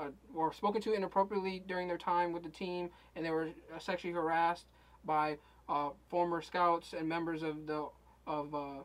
[0.00, 3.78] uh, or spoken to inappropriately during their time with the team, and they were uh,
[3.78, 4.66] sexually harassed
[5.04, 7.88] by uh, former scouts and members of the
[8.26, 8.82] of uh,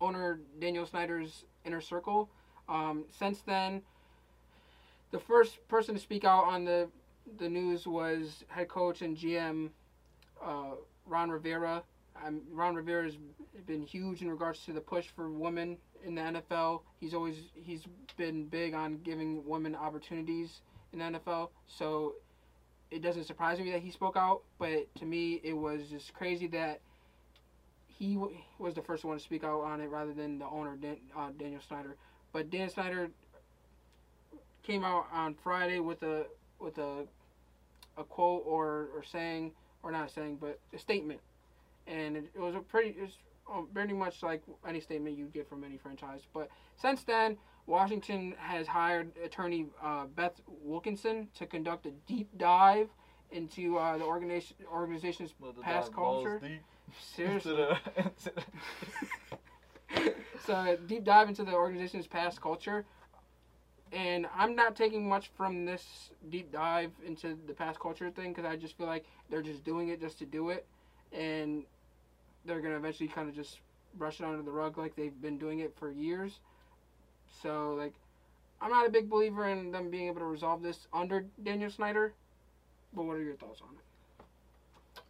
[0.00, 2.30] owner Daniel Snyder's inner circle.
[2.68, 3.82] Um, since then,
[5.10, 6.88] the first person to speak out on the
[7.38, 9.70] the news was head coach and GM
[10.44, 10.72] uh,
[11.06, 11.82] Ron Rivera.
[12.22, 13.16] Um, Ron Rivera has
[13.66, 16.82] been huge in regards to the push for women in the NFL.
[17.00, 17.84] He's always he's
[18.16, 20.60] been big on giving women opportunities
[20.92, 21.50] in the NFL.
[21.66, 22.14] So
[22.90, 26.46] it doesn't surprise me that he spoke out, but to me it was just crazy
[26.48, 26.80] that
[27.86, 30.76] he w- was the first one to speak out on it rather than the owner
[30.76, 31.96] Dan, uh, Daniel Snyder.
[32.32, 33.10] But Dan Snyder
[34.62, 36.26] came out on Friday with a
[36.58, 37.06] with a
[37.96, 41.20] a quote or, or saying or not a saying but a statement,
[41.86, 43.18] and it, it was a pretty it was
[43.52, 46.22] um, pretty much like any statement you get from any franchise.
[46.32, 52.88] But since then, Washington has hired attorney uh, Beth Wilkinson to conduct a deep dive
[53.30, 56.40] into uh, the organization organization's past culture.
[57.00, 57.52] Seriously.
[57.52, 60.14] into the- into the-
[60.46, 62.84] so a deep dive into the organization's past culture
[63.92, 68.44] and i'm not taking much from this deep dive into the past culture thing because
[68.44, 70.66] i just feel like they're just doing it just to do it
[71.14, 71.64] and
[72.46, 73.60] they're going to eventually kind of just
[73.94, 76.40] brush it under the rug like they've been doing it for years
[77.42, 77.94] so like
[78.60, 82.14] i'm not a big believer in them being able to resolve this under daniel snyder
[82.94, 83.84] but what are your thoughts on it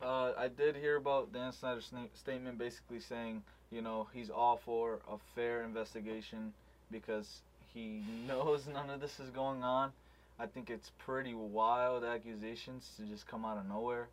[0.03, 5.03] Uh, I did hear about Dan Snyder's statement basically saying, you know, he's all for
[5.09, 6.55] a fair investigation
[6.91, 9.93] because he knows none of this is going on.
[10.39, 14.11] I think it's pretty wild accusations to just come out of nowhere.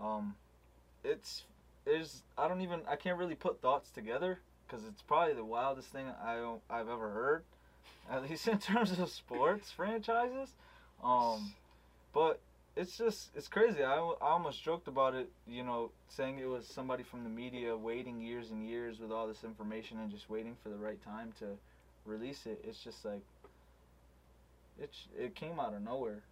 [0.00, 0.36] Um,
[1.04, 1.44] it's
[1.86, 5.88] is I don't even I can't really put thoughts together because it's probably the wildest
[5.88, 7.44] thing I I've ever heard,
[8.10, 10.50] at least in terms of sports franchises.
[11.02, 11.52] Um,
[12.12, 12.40] but
[12.76, 13.84] it's just it's crazy.
[13.84, 17.76] I, I almost joked about it, you know, saying it was somebody from the media
[17.76, 21.32] waiting years and years with all this information and just waiting for the right time
[21.38, 21.46] to
[22.04, 22.64] release it.
[22.66, 23.22] It's just like
[24.80, 26.22] it's it came out of nowhere.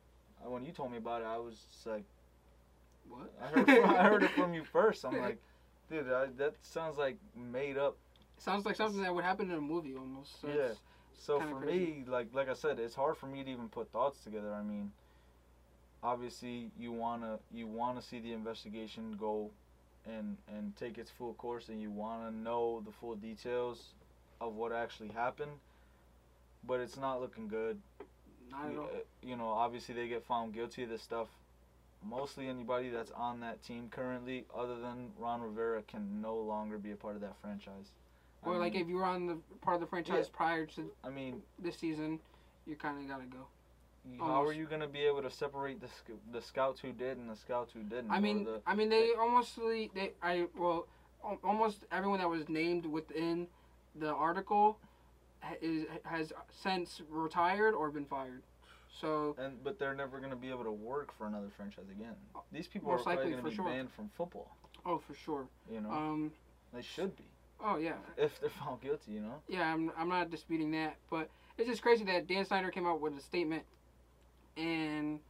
[0.44, 1.54] When you told me about it, I was
[1.87, 2.02] like,
[3.08, 3.32] What?
[3.42, 5.04] I heard from, I heard it from you first.
[5.04, 5.38] I'm like,
[5.90, 7.96] dude, I, that sounds like made up
[8.38, 10.40] Sounds like something that would happen in a movie almost.
[10.40, 10.72] So Yeah.
[11.14, 11.78] So for crazy.
[11.78, 14.52] me, like like I said, it's hard for me to even put thoughts together.
[14.52, 14.90] I mean,
[16.02, 19.50] obviously you wanna you wanna see the investigation go
[20.04, 23.94] and and take its full course, and you wanna know the full details
[24.40, 25.52] of what actually happened.
[26.66, 27.80] But it's not looking good.
[28.50, 28.84] Not at all.
[28.86, 28.88] uh,
[29.22, 31.28] you know, obviously they get found guilty of this stuff.
[32.04, 36.90] Mostly anybody that's on that team currently, other than Ron Rivera, can no longer be
[36.92, 37.92] a part of that franchise.
[38.44, 40.90] I Or like mean- if you were on the part of the franchise prior to
[41.04, 42.18] I mean, this season,
[42.66, 43.46] you kind of gotta go.
[44.18, 47.30] How are you gonna be able to separate the sc- the scouts who did and
[47.30, 48.10] the scouts who didn't?
[48.10, 50.88] I mean, the, I mean they almost they I well
[51.44, 53.46] almost everyone that was named within
[53.94, 54.80] the article
[55.60, 58.42] is has since retired or been fired.
[59.00, 62.14] So and but they're never gonna be able to work for another franchise again.
[62.52, 63.64] These people are likely, gonna for be sure.
[63.64, 64.55] banned from football.
[64.85, 65.46] oh for sure.
[65.70, 66.33] You know, Um.
[66.72, 67.24] they should be
[67.64, 67.94] Oh yeah.
[68.16, 69.12] if they're found guilty.
[69.12, 72.70] You know, Yeah, I'm, I'm not disputing that, but it's just crazy that Dan Snyder
[72.70, 73.62] came out with a statement,
[74.57, 75.20] and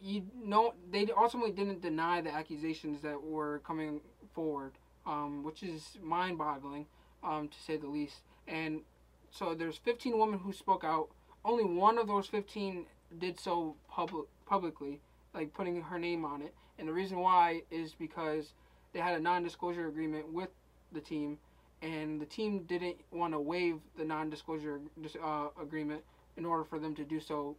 [0.00, 4.00] you know they ultimately didn't deny the accusations that were coming
[4.34, 4.72] forward,
[5.06, 6.86] um, which is mind-boggling,
[7.22, 8.22] um, to say the least.
[8.46, 8.82] And
[9.30, 11.08] so there's 15 women who spoke out.
[11.44, 12.86] Only one of those 15
[13.18, 15.00] did so public publicly,
[15.34, 16.54] like putting her name on it.
[16.78, 18.52] And the reason why is because
[18.92, 20.48] they had a non-disclosure agreement with
[20.92, 21.38] the team,
[21.82, 24.80] and the team didn't want to waive the non-disclosure
[25.22, 26.02] uh, agreement
[26.36, 27.56] in order for them to do so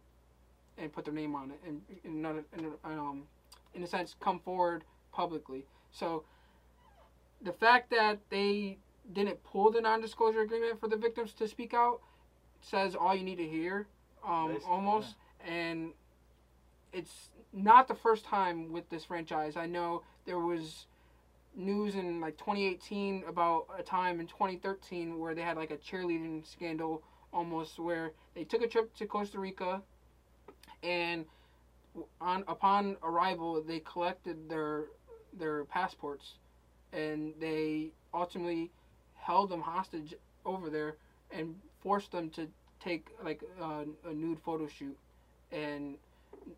[0.78, 2.24] and put their name on it and in
[2.84, 3.22] um,
[3.74, 5.64] in a sense come forward publicly.
[5.90, 6.24] So
[7.42, 8.78] the fact that they
[9.12, 12.00] didn't pull the non-disclosure agreement for the victims to speak out
[12.60, 13.86] says all you need to hear,
[14.26, 15.14] um, Basically, almost.
[15.46, 15.92] And
[16.92, 19.56] it's not the first time with this franchise.
[19.56, 20.86] I know there was
[21.56, 26.46] news in like 2018 about a time in 2013 where they had like a cheerleading
[26.46, 29.82] scandal almost where they took a trip to Costa Rica
[30.82, 31.24] and
[32.20, 34.84] on upon arrival they collected their
[35.38, 36.34] their passports
[36.92, 38.70] and they ultimately
[39.14, 40.96] held them hostage over there
[41.32, 42.48] and forced them to
[42.80, 44.96] take like uh, a nude photo shoot
[45.52, 45.96] and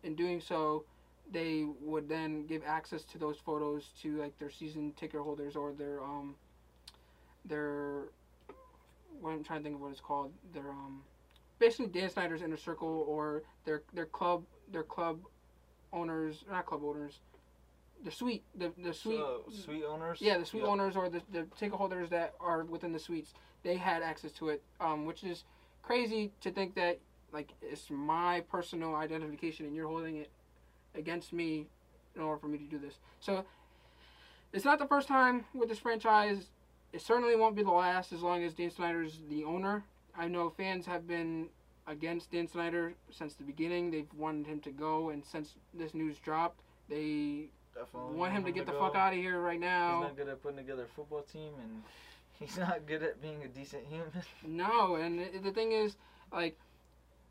[0.03, 0.85] in doing so
[1.31, 5.73] they would then give access to those photos to like their season ticket holders or
[5.73, 6.35] their um
[7.45, 8.03] their
[9.19, 11.03] what I'm trying to think of what it's called their um
[11.59, 15.19] basically Dan Snyder's inner circle or their their club their club
[15.91, 17.19] owners not club owners
[18.03, 20.19] the suite the the suite suite owners.
[20.21, 20.69] yeah, the suite Yeah.
[20.69, 23.33] owners or the, the ticket holders that are within the suites,
[23.63, 25.43] they had access to it, um, which is
[25.81, 26.99] crazy to think that
[27.31, 30.29] like it's my personal identification and you're holding it
[30.95, 31.65] against me
[32.15, 32.99] in order for me to do this.
[33.19, 33.43] So
[34.51, 36.49] it's not the first time with this franchise.
[36.91, 39.83] It certainly won't be the last as long as Dan Snyder's the owner.
[40.15, 41.47] I know fans have been
[41.87, 43.89] against Dan Snyder since the beginning.
[43.89, 48.51] They've wanted him to go, and since this news dropped, they Definitely want him to
[48.51, 48.79] get the go.
[48.79, 50.01] fuck out of here right now.
[50.01, 51.81] He's not good at putting together a football team, and
[52.39, 54.11] he's not good at being a decent human.
[54.45, 55.95] No, and the- thing is,
[56.31, 56.57] like,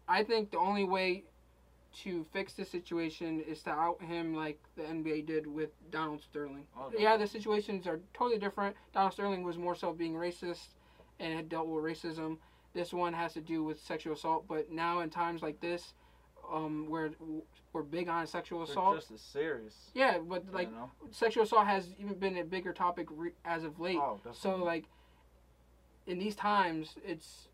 [0.08, 1.24] I think the only way
[2.04, 6.64] to fix the situation is to out him like the NBA did with Donald Sterling.
[6.78, 8.74] Oh, Yeah, the situations are totally different.
[8.94, 10.68] Donald Sterling was more so being racist
[11.20, 12.38] and had dealt with racism.
[12.72, 15.92] This one has to do with sexual assault, but now in times like this,
[16.50, 17.10] um, where
[17.72, 18.96] we're big on sexual They're assault.
[18.96, 19.74] just as serious.
[19.94, 20.90] yeah, but like you know?
[21.10, 23.98] sexual assault has even been a bigger topic re- as of late.
[23.98, 24.84] Oh, So like
[26.06, 27.48] in these times, it's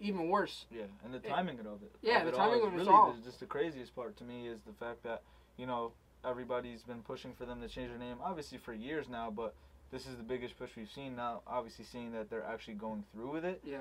[0.00, 0.66] even worse.
[0.70, 1.92] Yeah, and the it- timing of it.
[2.02, 3.16] Yeah, of the it timing is of it really all.
[3.24, 5.22] just the craziest part to me is the fact that
[5.56, 5.92] you know
[6.24, 9.54] everybody's been pushing for them to change their name, obviously for years now, but
[9.92, 11.40] this is the biggest push we've seen now.
[11.46, 13.60] Obviously, seeing that they're actually going through with it.
[13.64, 13.78] Yeah.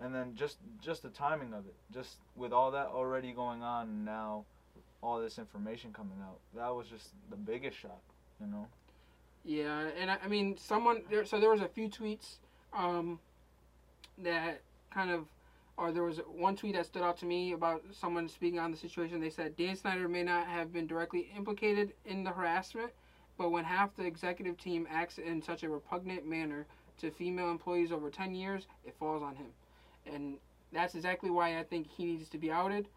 [0.00, 4.04] And then just just the timing of it, just with all that already going on,
[4.04, 4.44] now
[5.02, 8.02] all this information coming out, that was just the biggest shock.
[8.40, 8.66] You know.
[9.44, 11.24] Yeah, and I, I mean, someone there.
[11.24, 12.36] So there was a few tweets
[12.72, 13.18] um,
[14.18, 14.60] that
[14.92, 15.26] kind of,
[15.76, 18.76] or there was one tweet that stood out to me about someone speaking on the
[18.76, 19.20] situation.
[19.20, 22.90] They said Dan Snyder may not have been directly implicated in the harassment,
[23.36, 26.66] but when half the executive team acts in such a repugnant manner
[26.98, 29.46] to female employees over 10 years, it falls on him.
[30.12, 30.36] And
[30.72, 32.88] that's exactly why I think he needs to be outed.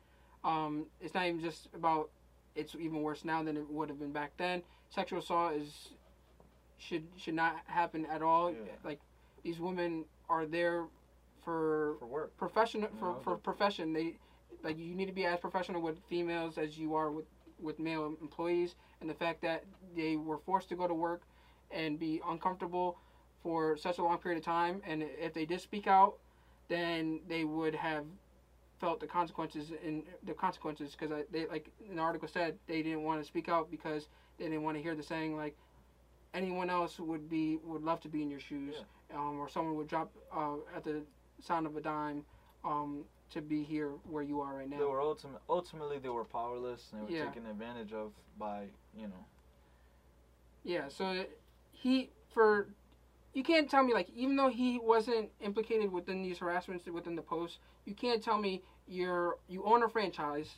[0.44, 2.10] Um, it's not even just about
[2.56, 4.62] it's even worse now than it would have been back then.
[4.90, 5.90] Sexual assault is
[6.78, 8.52] should should not happen at all.
[8.52, 8.58] Yeah.
[8.84, 9.00] Like
[9.44, 10.86] these women are there
[11.44, 12.38] for For work.
[12.38, 13.94] professional for, know, for profession.
[13.94, 14.18] They
[14.64, 17.26] like you need to be as professional with females as you are with
[17.60, 18.76] with male employees.
[19.00, 19.64] And the fact that
[19.96, 21.22] they were forced to go to work
[21.72, 22.98] and be uncomfortable
[23.42, 26.18] for such a long period of time, and if they did speak out,
[26.72, 28.06] then they would have
[28.80, 33.22] felt the consequences in the consequences because they like an article said they didn't want
[33.22, 34.08] to speak out because
[34.38, 35.56] they didn't want to hear the saying like
[36.34, 38.76] anyone else would be would love to be in your shoes
[39.14, 41.04] um, or someone would drop uh, at the
[41.42, 42.24] sound of a dime
[42.64, 46.24] um, to be here where you are right now They were ultimate, ultimately they were
[46.24, 47.26] powerless and they were Yeah.
[47.28, 49.26] taken advantage of by you know.
[50.64, 51.26] Yeah, so
[51.72, 52.68] he for
[53.34, 57.22] you can't tell me like even though he wasn't implicated within these harassments within the
[57.22, 60.56] post, you can't tell me you're you own a franchise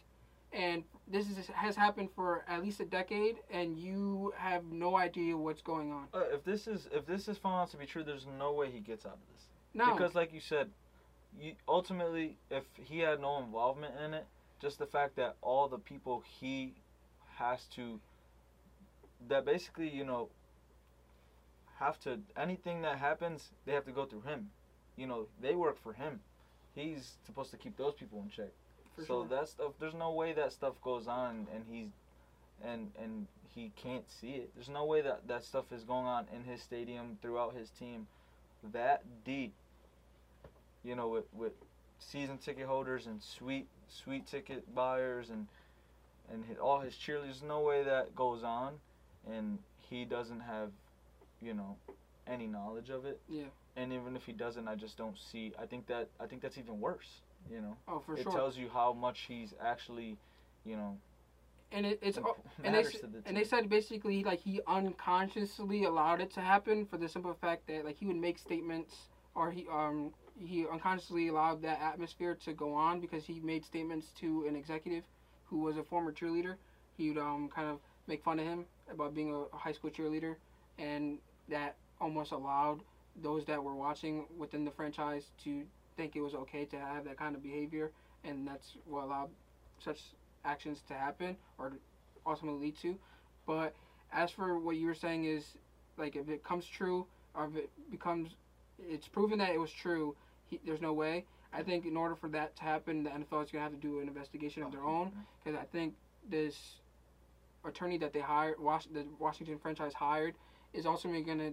[0.52, 5.36] and this is has happened for at least a decade and you have no idea
[5.36, 6.08] what's going on.
[6.14, 8.70] Uh, if this is if this is found out to be true, there's no way
[8.70, 9.46] he gets out of this.
[9.74, 9.94] No.
[9.94, 10.70] Because like you said,
[11.40, 14.26] you ultimately if he had no involvement in it,
[14.60, 16.74] just the fact that all the people he
[17.36, 18.00] has to
[19.28, 20.30] that basically, you know,
[21.80, 24.50] have to anything that happens, they have to go through him.
[24.96, 26.20] You know, they work for him.
[26.76, 28.52] He's supposed to keep those people in check.
[28.96, 29.28] For so sure.
[29.30, 31.90] that stuff there's no way that stuff goes on and he's
[32.64, 34.52] and and he can't see it.
[34.56, 38.08] There's no way that that stuff is going on in his stadium throughout his team
[38.72, 39.54] that deep.
[40.84, 41.54] You know, with with
[42.00, 45.48] season ticket holders and suite suite ticket buyers and
[46.32, 47.24] and his, all his cheerleaders.
[47.24, 48.74] There's no way that goes on,
[49.30, 49.60] and
[49.90, 50.72] he doesn't have,
[51.44, 51.78] you know,
[52.28, 53.20] any knowledge of it.
[53.30, 53.46] Yeah.
[53.76, 55.52] And even if he doesn't, I just don't see.
[55.60, 57.22] I think that I think that's even worse.
[57.52, 58.32] You know, Oh, for it sure.
[58.32, 60.18] It tells you how much he's actually,
[60.64, 60.98] you know,
[61.74, 62.28] and it, it's imp-
[62.64, 66.98] and they, the and they said basically like he unconsciously allowed it to happen for
[66.98, 71.62] the simple fact that like he would make statements or he um he unconsciously allowed
[71.62, 75.04] that atmosphere to go on because he made statements to an executive
[75.46, 76.56] who was a former cheerleader.
[76.96, 80.36] He would um kind of make fun of him about being a high school cheerleader,
[80.78, 81.18] and
[81.50, 82.82] that almost allowed
[83.22, 85.64] those that were watching within the franchise to
[85.96, 87.92] think it was okay to have that kind of behavior,
[88.24, 89.30] and that's what allowed
[89.80, 90.00] such
[90.46, 91.74] actions to happen or
[92.26, 92.98] ultimately lead to.
[93.46, 93.74] But
[94.12, 95.44] as for what you were saying is
[95.98, 98.30] like if it comes true or if it becomes
[98.80, 100.16] it's proven that it was true,
[100.50, 101.26] he, there's no way.
[101.54, 104.00] I think in order for that to happen, the NFL is gonna have to do
[104.00, 105.12] an investigation of their own
[105.44, 105.94] because I think
[106.30, 106.56] this
[107.64, 110.34] attorney that they hired, Was- the Washington franchise hired,
[110.74, 111.52] is ultimately gonna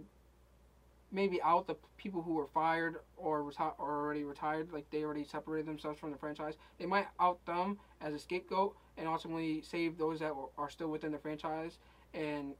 [1.12, 5.24] maybe out the people who were fired or reti- or already retired, like they already
[5.24, 6.54] separated themselves from the franchise.
[6.78, 11.10] They might out them as a scapegoat and ultimately save those that are still within
[11.12, 11.78] the franchise
[12.14, 12.54] and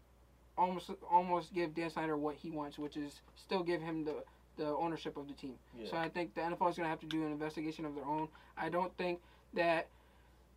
[0.59, 4.25] almost almost give Dan Snyder what he wants, which is still give him the
[4.57, 5.55] the ownership of the team.
[5.89, 8.05] So I think the NFL is going to have to do an investigation of their
[8.05, 8.29] own.
[8.59, 9.21] I don't think
[9.55, 9.87] that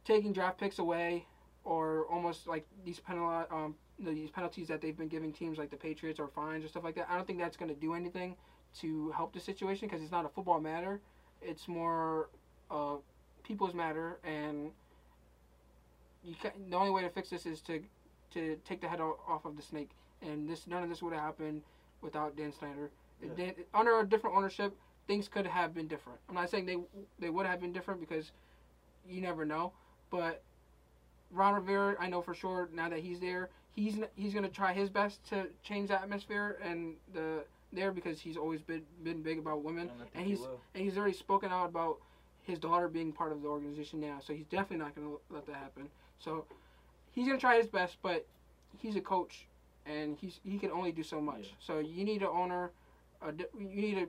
[0.03, 1.25] taking draft picks away
[1.63, 5.77] or almost like these penal um, these penalties that they've been giving teams like the
[5.77, 7.07] Patriots or fines or stuff like that.
[7.09, 8.35] I don't think that's going to do anything
[8.79, 10.99] to help the situation because it's not a football matter.
[11.41, 12.29] It's more
[12.71, 12.95] uh,
[13.43, 14.71] people's matter, and
[16.23, 17.81] you can, the only way to fix this is to
[18.33, 19.91] to take the head off of the snake.
[20.21, 21.61] And this none of this would have happened
[22.01, 22.89] without Dan Snyder.
[23.21, 24.75] If Dan, under a different ownership,
[25.07, 26.19] things could have been different.
[26.27, 26.77] I'm not saying they
[27.19, 28.31] they would have been different because
[29.07, 29.73] you never know,
[30.09, 30.41] but
[31.31, 34.89] Ron Rivera, I know for sure now that he's there, he's he's gonna try his
[34.89, 39.63] best to change the atmosphere and the there because he's always been been big about
[39.63, 40.59] women, And and he's will.
[40.75, 41.97] and he's already spoken out about
[42.43, 44.19] his daughter being part of the organization now.
[44.21, 45.89] So he's definitely not gonna let that happen.
[46.19, 46.45] So
[47.11, 48.25] he's gonna try his best, but
[48.77, 49.47] he's a coach,
[49.85, 51.47] and he's he can only do so much.
[51.47, 51.55] Yeah.
[51.59, 52.71] So you need an owner,
[53.21, 54.07] a, you need a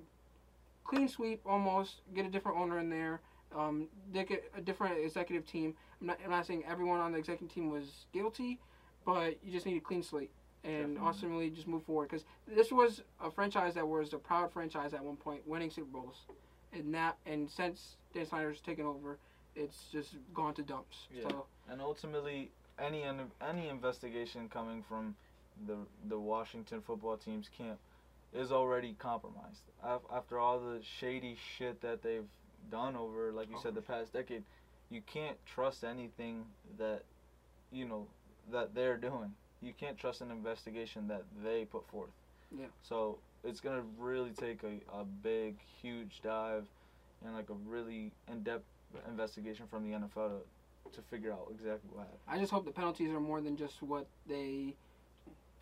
[0.85, 2.01] clean sweep almost.
[2.15, 3.21] Get a different owner in there.
[3.57, 5.75] Um, get a different executive team.
[6.01, 8.59] I'm not, I'm not saying everyone on the executive team was guilty,
[9.05, 10.31] but you just need a clean slate
[10.65, 11.07] and Definitely.
[11.07, 15.05] ultimately just move forward because this was a franchise that was a proud franchise at
[15.05, 16.23] one point, winning Super Bowls,
[16.73, 19.19] and that and since Dan Snyder's taken over,
[19.55, 21.07] it's just gone to dumps.
[21.15, 21.29] Yeah.
[21.29, 23.05] So And ultimately, any
[23.47, 25.15] any investigation coming from
[25.67, 25.77] the
[26.09, 27.79] the Washington football team's camp
[28.33, 29.63] is already compromised.
[30.13, 32.27] After all the shady shit that they've
[32.71, 34.43] done over, like you said, the past decade,
[34.91, 36.45] you can't trust anything
[36.79, 37.03] that,
[37.71, 38.09] you know,
[38.53, 39.35] that they're doing.
[39.63, 42.11] You can't trust an investigation that they put forth.
[42.57, 42.67] Yeah.
[42.83, 46.65] So it's gonna really take a, a big, huge dive
[47.25, 48.65] and like a really in-depth
[49.09, 52.21] investigation from the NFL to, to figure out exactly what happened.
[52.29, 54.75] I just hope the penalties are more than just what they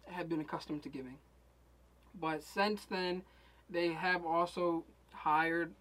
[0.07, 1.17] have been accustomed to giving.
[2.21, 3.23] But since then,
[3.71, 5.73] they have also hired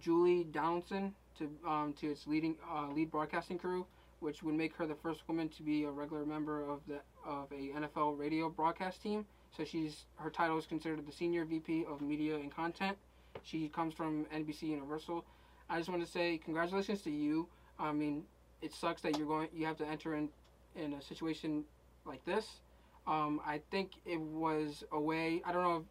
[0.00, 3.86] Julie Donaldson to um, to its leading uh, lead broadcasting crew,
[4.20, 7.50] which would make her the first woman to be a regular member of the of
[7.52, 9.26] a NFL radio broadcast team.
[9.56, 12.96] So she's her title is considered the senior VP of media and content.
[13.42, 15.24] She comes from NBC Universal.
[15.68, 17.48] I just want to say congratulations to you.
[17.78, 18.24] I mean,
[18.62, 20.28] it sucks that you're going you have to enter in
[20.76, 21.64] in a situation
[22.04, 22.60] like this.
[23.06, 25.42] Um, I think it was a way.
[25.44, 25.82] I don't know if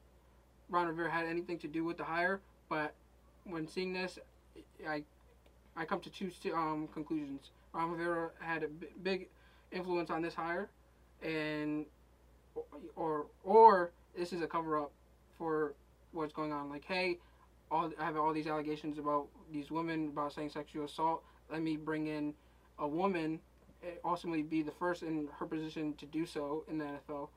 [0.69, 2.93] Ron Rivera had anything to do with the hire, but
[3.43, 4.19] when seeing this,
[4.87, 5.03] I
[5.75, 7.51] I come to two um, conclusions.
[7.73, 8.67] Ron Rivera had a
[9.03, 9.27] big
[9.71, 10.69] influence on this hire,
[11.21, 11.85] and
[12.95, 14.91] or or this is a cover up
[15.37, 15.73] for
[16.11, 16.69] what's going on.
[16.69, 17.19] Like, hey,
[17.71, 21.23] all I have all these allegations about these women about saying sexual assault.
[21.51, 22.33] Let me bring in
[22.77, 23.39] a woman,
[23.83, 27.29] eh, ultimately be the first in her position to do so in the NFL,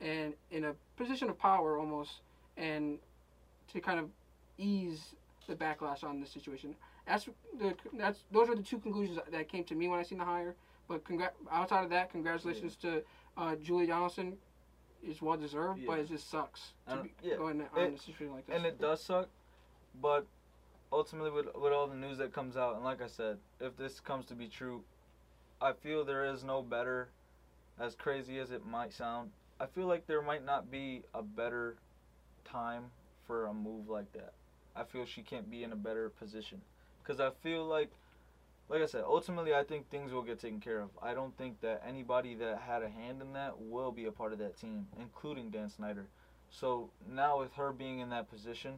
[0.00, 2.20] and in a position of power almost,
[2.56, 2.98] and
[3.72, 4.08] to kind of
[4.58, 5.14] ease
[5.46, 6.74] the backlash on this situation.
[7.08, 7.24] That's
[7.58, 10.24] the that's those are the two conclusions that came to me when I seen the
[10.24, 10.54] hire.
[10.88, 13.02] But congr- outside of that, congratulations to
[13.36, 14.36] uh, Julie Donaldson.
[15.00, 16.02] Is well deserved, but Yeah.
[16.02, 17.36] it just sucks to And- be yeah.
[17.36, 18.56] going on It- a situation like this.
[18.56, 19.28] And it does suck,
[20.02, 20.26] but
[20.92, 24.00] ultimately, with, with all the news that comes out, and like I said, if this
[24.00, 24.82] comes to be true,
[25.60, 27.10] I feel there is no better,
[27.78, 29.30] as crazy as it might sound,
[29.60, 31.76] I feel like there might not be a better
[32.44, 32.90] time
[33.24, 34.32] for a move like that.
[34.74, 36.60] I feel she can't be in a better position.
[37.08, 37.90] Because I feel like,
[38.68, 40.90] like I said, ultimately, I think things will get taken care of.
[41.02, 44.34] I don't think that anybody that had a hand in that will be a part
[44.34, 46.06] of that team, including Dan Snyder.
[46.50, 48.74] So now with her being in that position,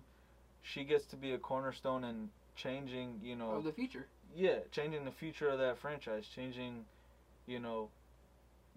[0.62, 4.06] she gets to be a cornerstone in changing, you know, of the future.
[4.36, 6.84] yeah, changing the future of that franchise, changing,
[7.46, 7.88] you know,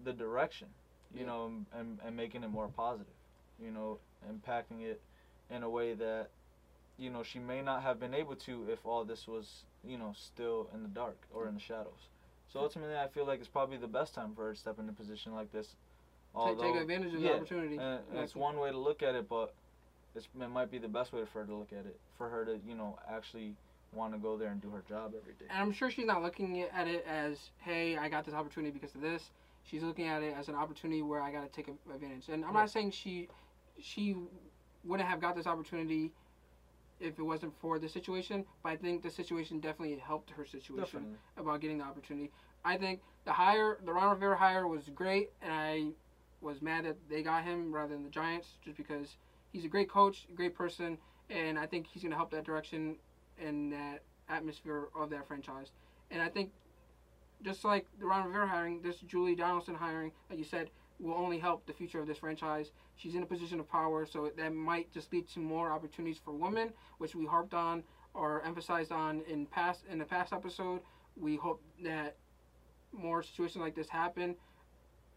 [0.02, 0.66] the direction,
[1.14, 1.26] you Yeah.
[1.26, 3.14] know, and, and, and making it more positive,
[3.60, 3.98] you know,
[4.28, 5.00] impacting it
[5.48, 6.30] in a way that,
[6.98, 10.12] you know, she may not have been able to if all this was, you know,
[10.16, 12.08] still in the dark or in the shadows.
[12.52, 12.64] So hmm.
[12.64, 14.92] ultimately, I feel like it's probably the best time for her to step in a
[14.92, 15.74] position like this.
[16.34, 17.76] Ta- take advantage of yeah, the opportunity.
[17.78, 19.54] and it's one way to look at it, but
[20.16, 21.98] it's, it might be the best way for her to look at it.
[22.18, 23.54] For her to, you know, actually
[23.92, 25.46] want to go there and do her job every day.
[25.48, 28.94] And I'm sure she's not looking at it as, hey, I got this opportunity because
[28.96, 29.30] of this.
[29.62, 32.28] She's looking at it as an opportunity where I got to take advantage.
[32.28, 32.60] And I'm Yeah.
[32.60, 33.28] not saying she
[33.80, 34.16] she
[34.84, 36.12] wouldn't have got this opportunity
[37.00, 40.84] if it wasn't for the situation, but I think the situation definitely helped her situation
[40.84, 41.16] Definitely.
[41.36, 42.30] about getting the opportunity.
[42.64, 45.86] I think the hire, the Ron Rivera hire was great, and I
[46.40, 49.16] was mad that they got him rather than the Giants, just because
[49.52, 50.98] he's a great coach, a great person,
[51.30, 52.96] and I think he's going to help that direction
[53.38, 55.72] and that atmosphere of that franchise.
[56.10, 56.50] And I think
[57.42, 60.70] just like the Ron Rivera hiring, this Julie Donaldson hiring, like you said,
[61.00, 62.70] will only help the future of this franchise.
[62.96, 66.32] She's in a position of power, so that might just lead to more opportunities for
[66.32, 67.82] women, which we harped on
[68.14, 70.80] or emphasized on in past in the past episode.
[71.16, 72.16] We hope that
[72.92, 74.36] more situations like this happen,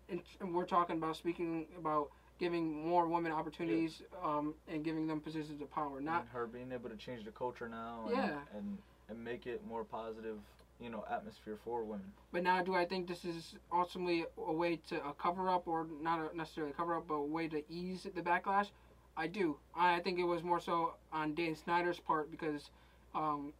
[0.09, 2.09] and, and we're talking about speaking about
[2.39, 5.99] giving more women opportunities um, and giving them positions of power.
[6.01, 8.39] Not and her being able to change the culture now and, Yeah.
[8.55, 8.77] and
[9.09, 10.37] and make it more positive,
[10.79, 12.11] you know, atmosphere for women.
[12.31, 15.87] But now, do I think this is ultimately a way to a cover up, or
[16.01, 18.67] not a necessarily a cover up, but a way to ease the backlash?
[19.15, 19.57] I do.
[19.75, 22.69] I think it was more so on Dan Snyder's part because
[23.15, 23.53] um,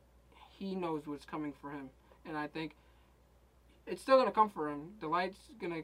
[0.59, 1.89] he knows what's coming for him,
[2.25, 2.75] and I think
[3.87, 4.91] it's still gonna come for him.
[5.01, 5.81] The light's gonna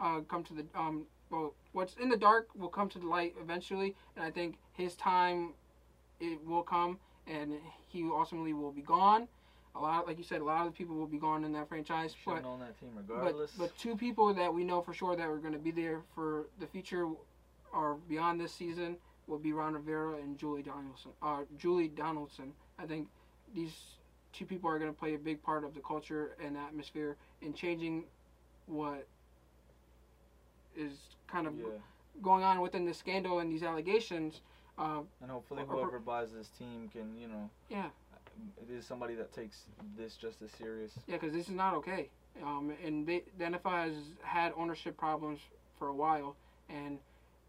[0.00, 1.06] uh, come to the um.
[1.28, 4.94] Well, what's in the dark will come to the light eventually, and I think his
[4.94, 5.54] time
[6.20, 7.54] it will come, and
[7.88, 9.28] he ultimately will be gone.
[9.76, 11.68] A lot, like you said, a lot of the people will be gone in that
[11.68, 13.50] franchise, Should have but known that team regardless.
[13.58, 16.46] but two people that we know for sure that are going to be there for
[16.60, 17.08] the future
[17.72, 18.96] or beyond this season
[19.26, 21.10] will be Ron Rivera and Julie Donaldson.
[21.22, 22.52] Uh, Julie Donaldson.
[22.78, 23.08] I think
[23.54, 23.72] these
[24.32, 27.52] two people are going to play a big part of the culture and atmosphere in
[27.52, 28.04] changing
[28.66, 29.06] what
[30.76, 30.92] is
[31.26, 31.64] kind of yeah,
[32.22, 34.40] going on within the scandal and these allegations.
[34.78, 37.86] Uh, and hopefully whoever buys this team can, you know, yeah,
[38.60, 39.62] it is somebody that takes
[39.96, 40.92] this just as serious.
[41.06, 42.08] Yeah, because this is not okay.
[42.42, 45.40] Um, and they, the NFL has had ownership problems
[45.78, 46.36] for a while,
[46.68, 46.98] and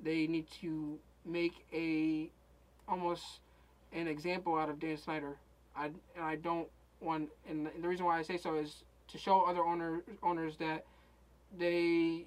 [0.01, 2.29] they need to make a
[2.87, 3.41] almost
[3.93, 5.37] an example out of Dan Snyder.
[5.75, 6.67] I and I don't
[7.01, 10.85] want, and the reason why I say so is to show other owner owners that
[11.57, 12.25] they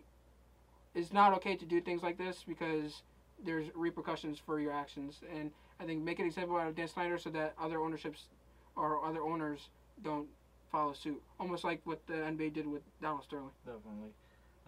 [0.94, 3.02] it's not okay to do things like this because
[3.44, 5.20] there's repercussions for your actions.
[5.34, 8.28] And I think make an example out of Dan Snyder so that other ownerships
[8.76, 9.68] or other owners
[10.02, 10.28] don't
[10.70, 11.20] follow suit.
[11.38, 13.50] Almost like what the NBA did with Donald Sterling.
[13.66, 14.10] Definitely.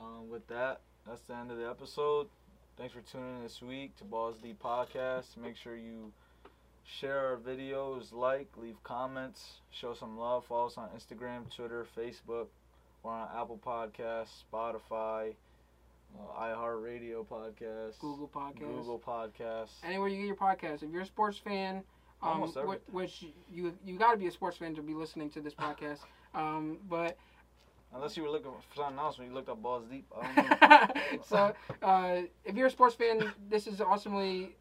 [0.00, 2.28] Um, with that, that's the end of the episode.
[2.76, 5.36] Thanks for tuning in this week to Balls Deep Podcast.
[5.36, 6.12] Make sure you
[6.84, 10.44] share our videos, like, leave comments, show some love.
[10.46, 12.46] Follow us on Instagram, Twitter, Facebook.
[13.02, 15.34] We're on Apple Podcasts, Spotify,
[16.16, 18.58] uh, iHeartRadio Podcast, Google Podcasts.
[18.58, 19.84] Google Podcasts.
[19.84, 20.82] Anywhere you get your podcast.
[20.82, 21.82] If you're a sports fan,
[22.22, 25.30] um, Almost wh- which you you got to be a sports fan to be listening
[25.30, 26.00] to this podcast.
[26.34, 27.18] Um, but
[27.94, 30.06] Unless you were looking for something else when you looked up Balls Deep.
[30.18, 30.60] I don't
[31.16, 31.22] know.
[31.22, 34.56] so uh, if you're a sports fan, this is ultimately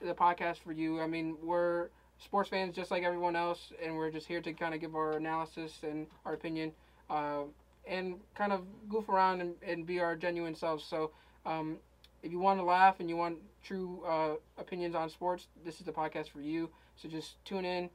[0.00, 0.98] the podcast for you.
[1.00, 1.88] I mean, we're
[2.18, 5.12] sports fans just like everyone else, and we're just here to kind of give our
[5.12, 6.72] analysis and our opinion,
[7.10, 7.42] uh,
[7.86, 10.82] and kind of goof around and, and be our genuine selves.
[10.84, 11.10] So
[11.44, 11.76] um,
[12.22, 15.84] if you want to laugh and you want true uh, opinions on sports, this is
[15.86, 16.70] the podcast for you.
[17.00, 17.88] So just tune in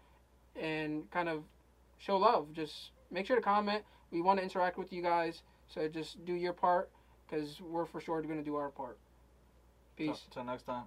[0.59, 1.43] and kind of
[1.99, 2.51] show love.
[2.53, 3.83] Just make sure to comment.
[4.11, 5.43] We want to interact with you guys.
[5.67, 6.89] So just do your part
[7.27, 8.97] because we're for sure going to do our part.
[9.95, 10.23] Peace.
[10.31, 10.85] Till next time.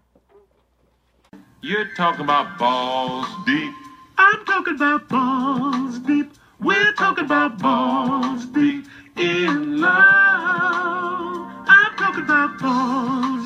[1.61, 3.73] You're talking about balls deep.
[4.17, 6.33] I'm talking about balls deep.
[6.61, 8.85] We're talking about balls deep
[9.17, 11.47] in love.
[11.69, 13.38] I'm talking about balls.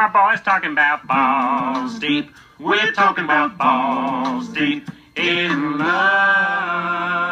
[0.00, 2.30] My boy's talking about balls deep.
[2.58, 7.29] We're talking about balls deep in love.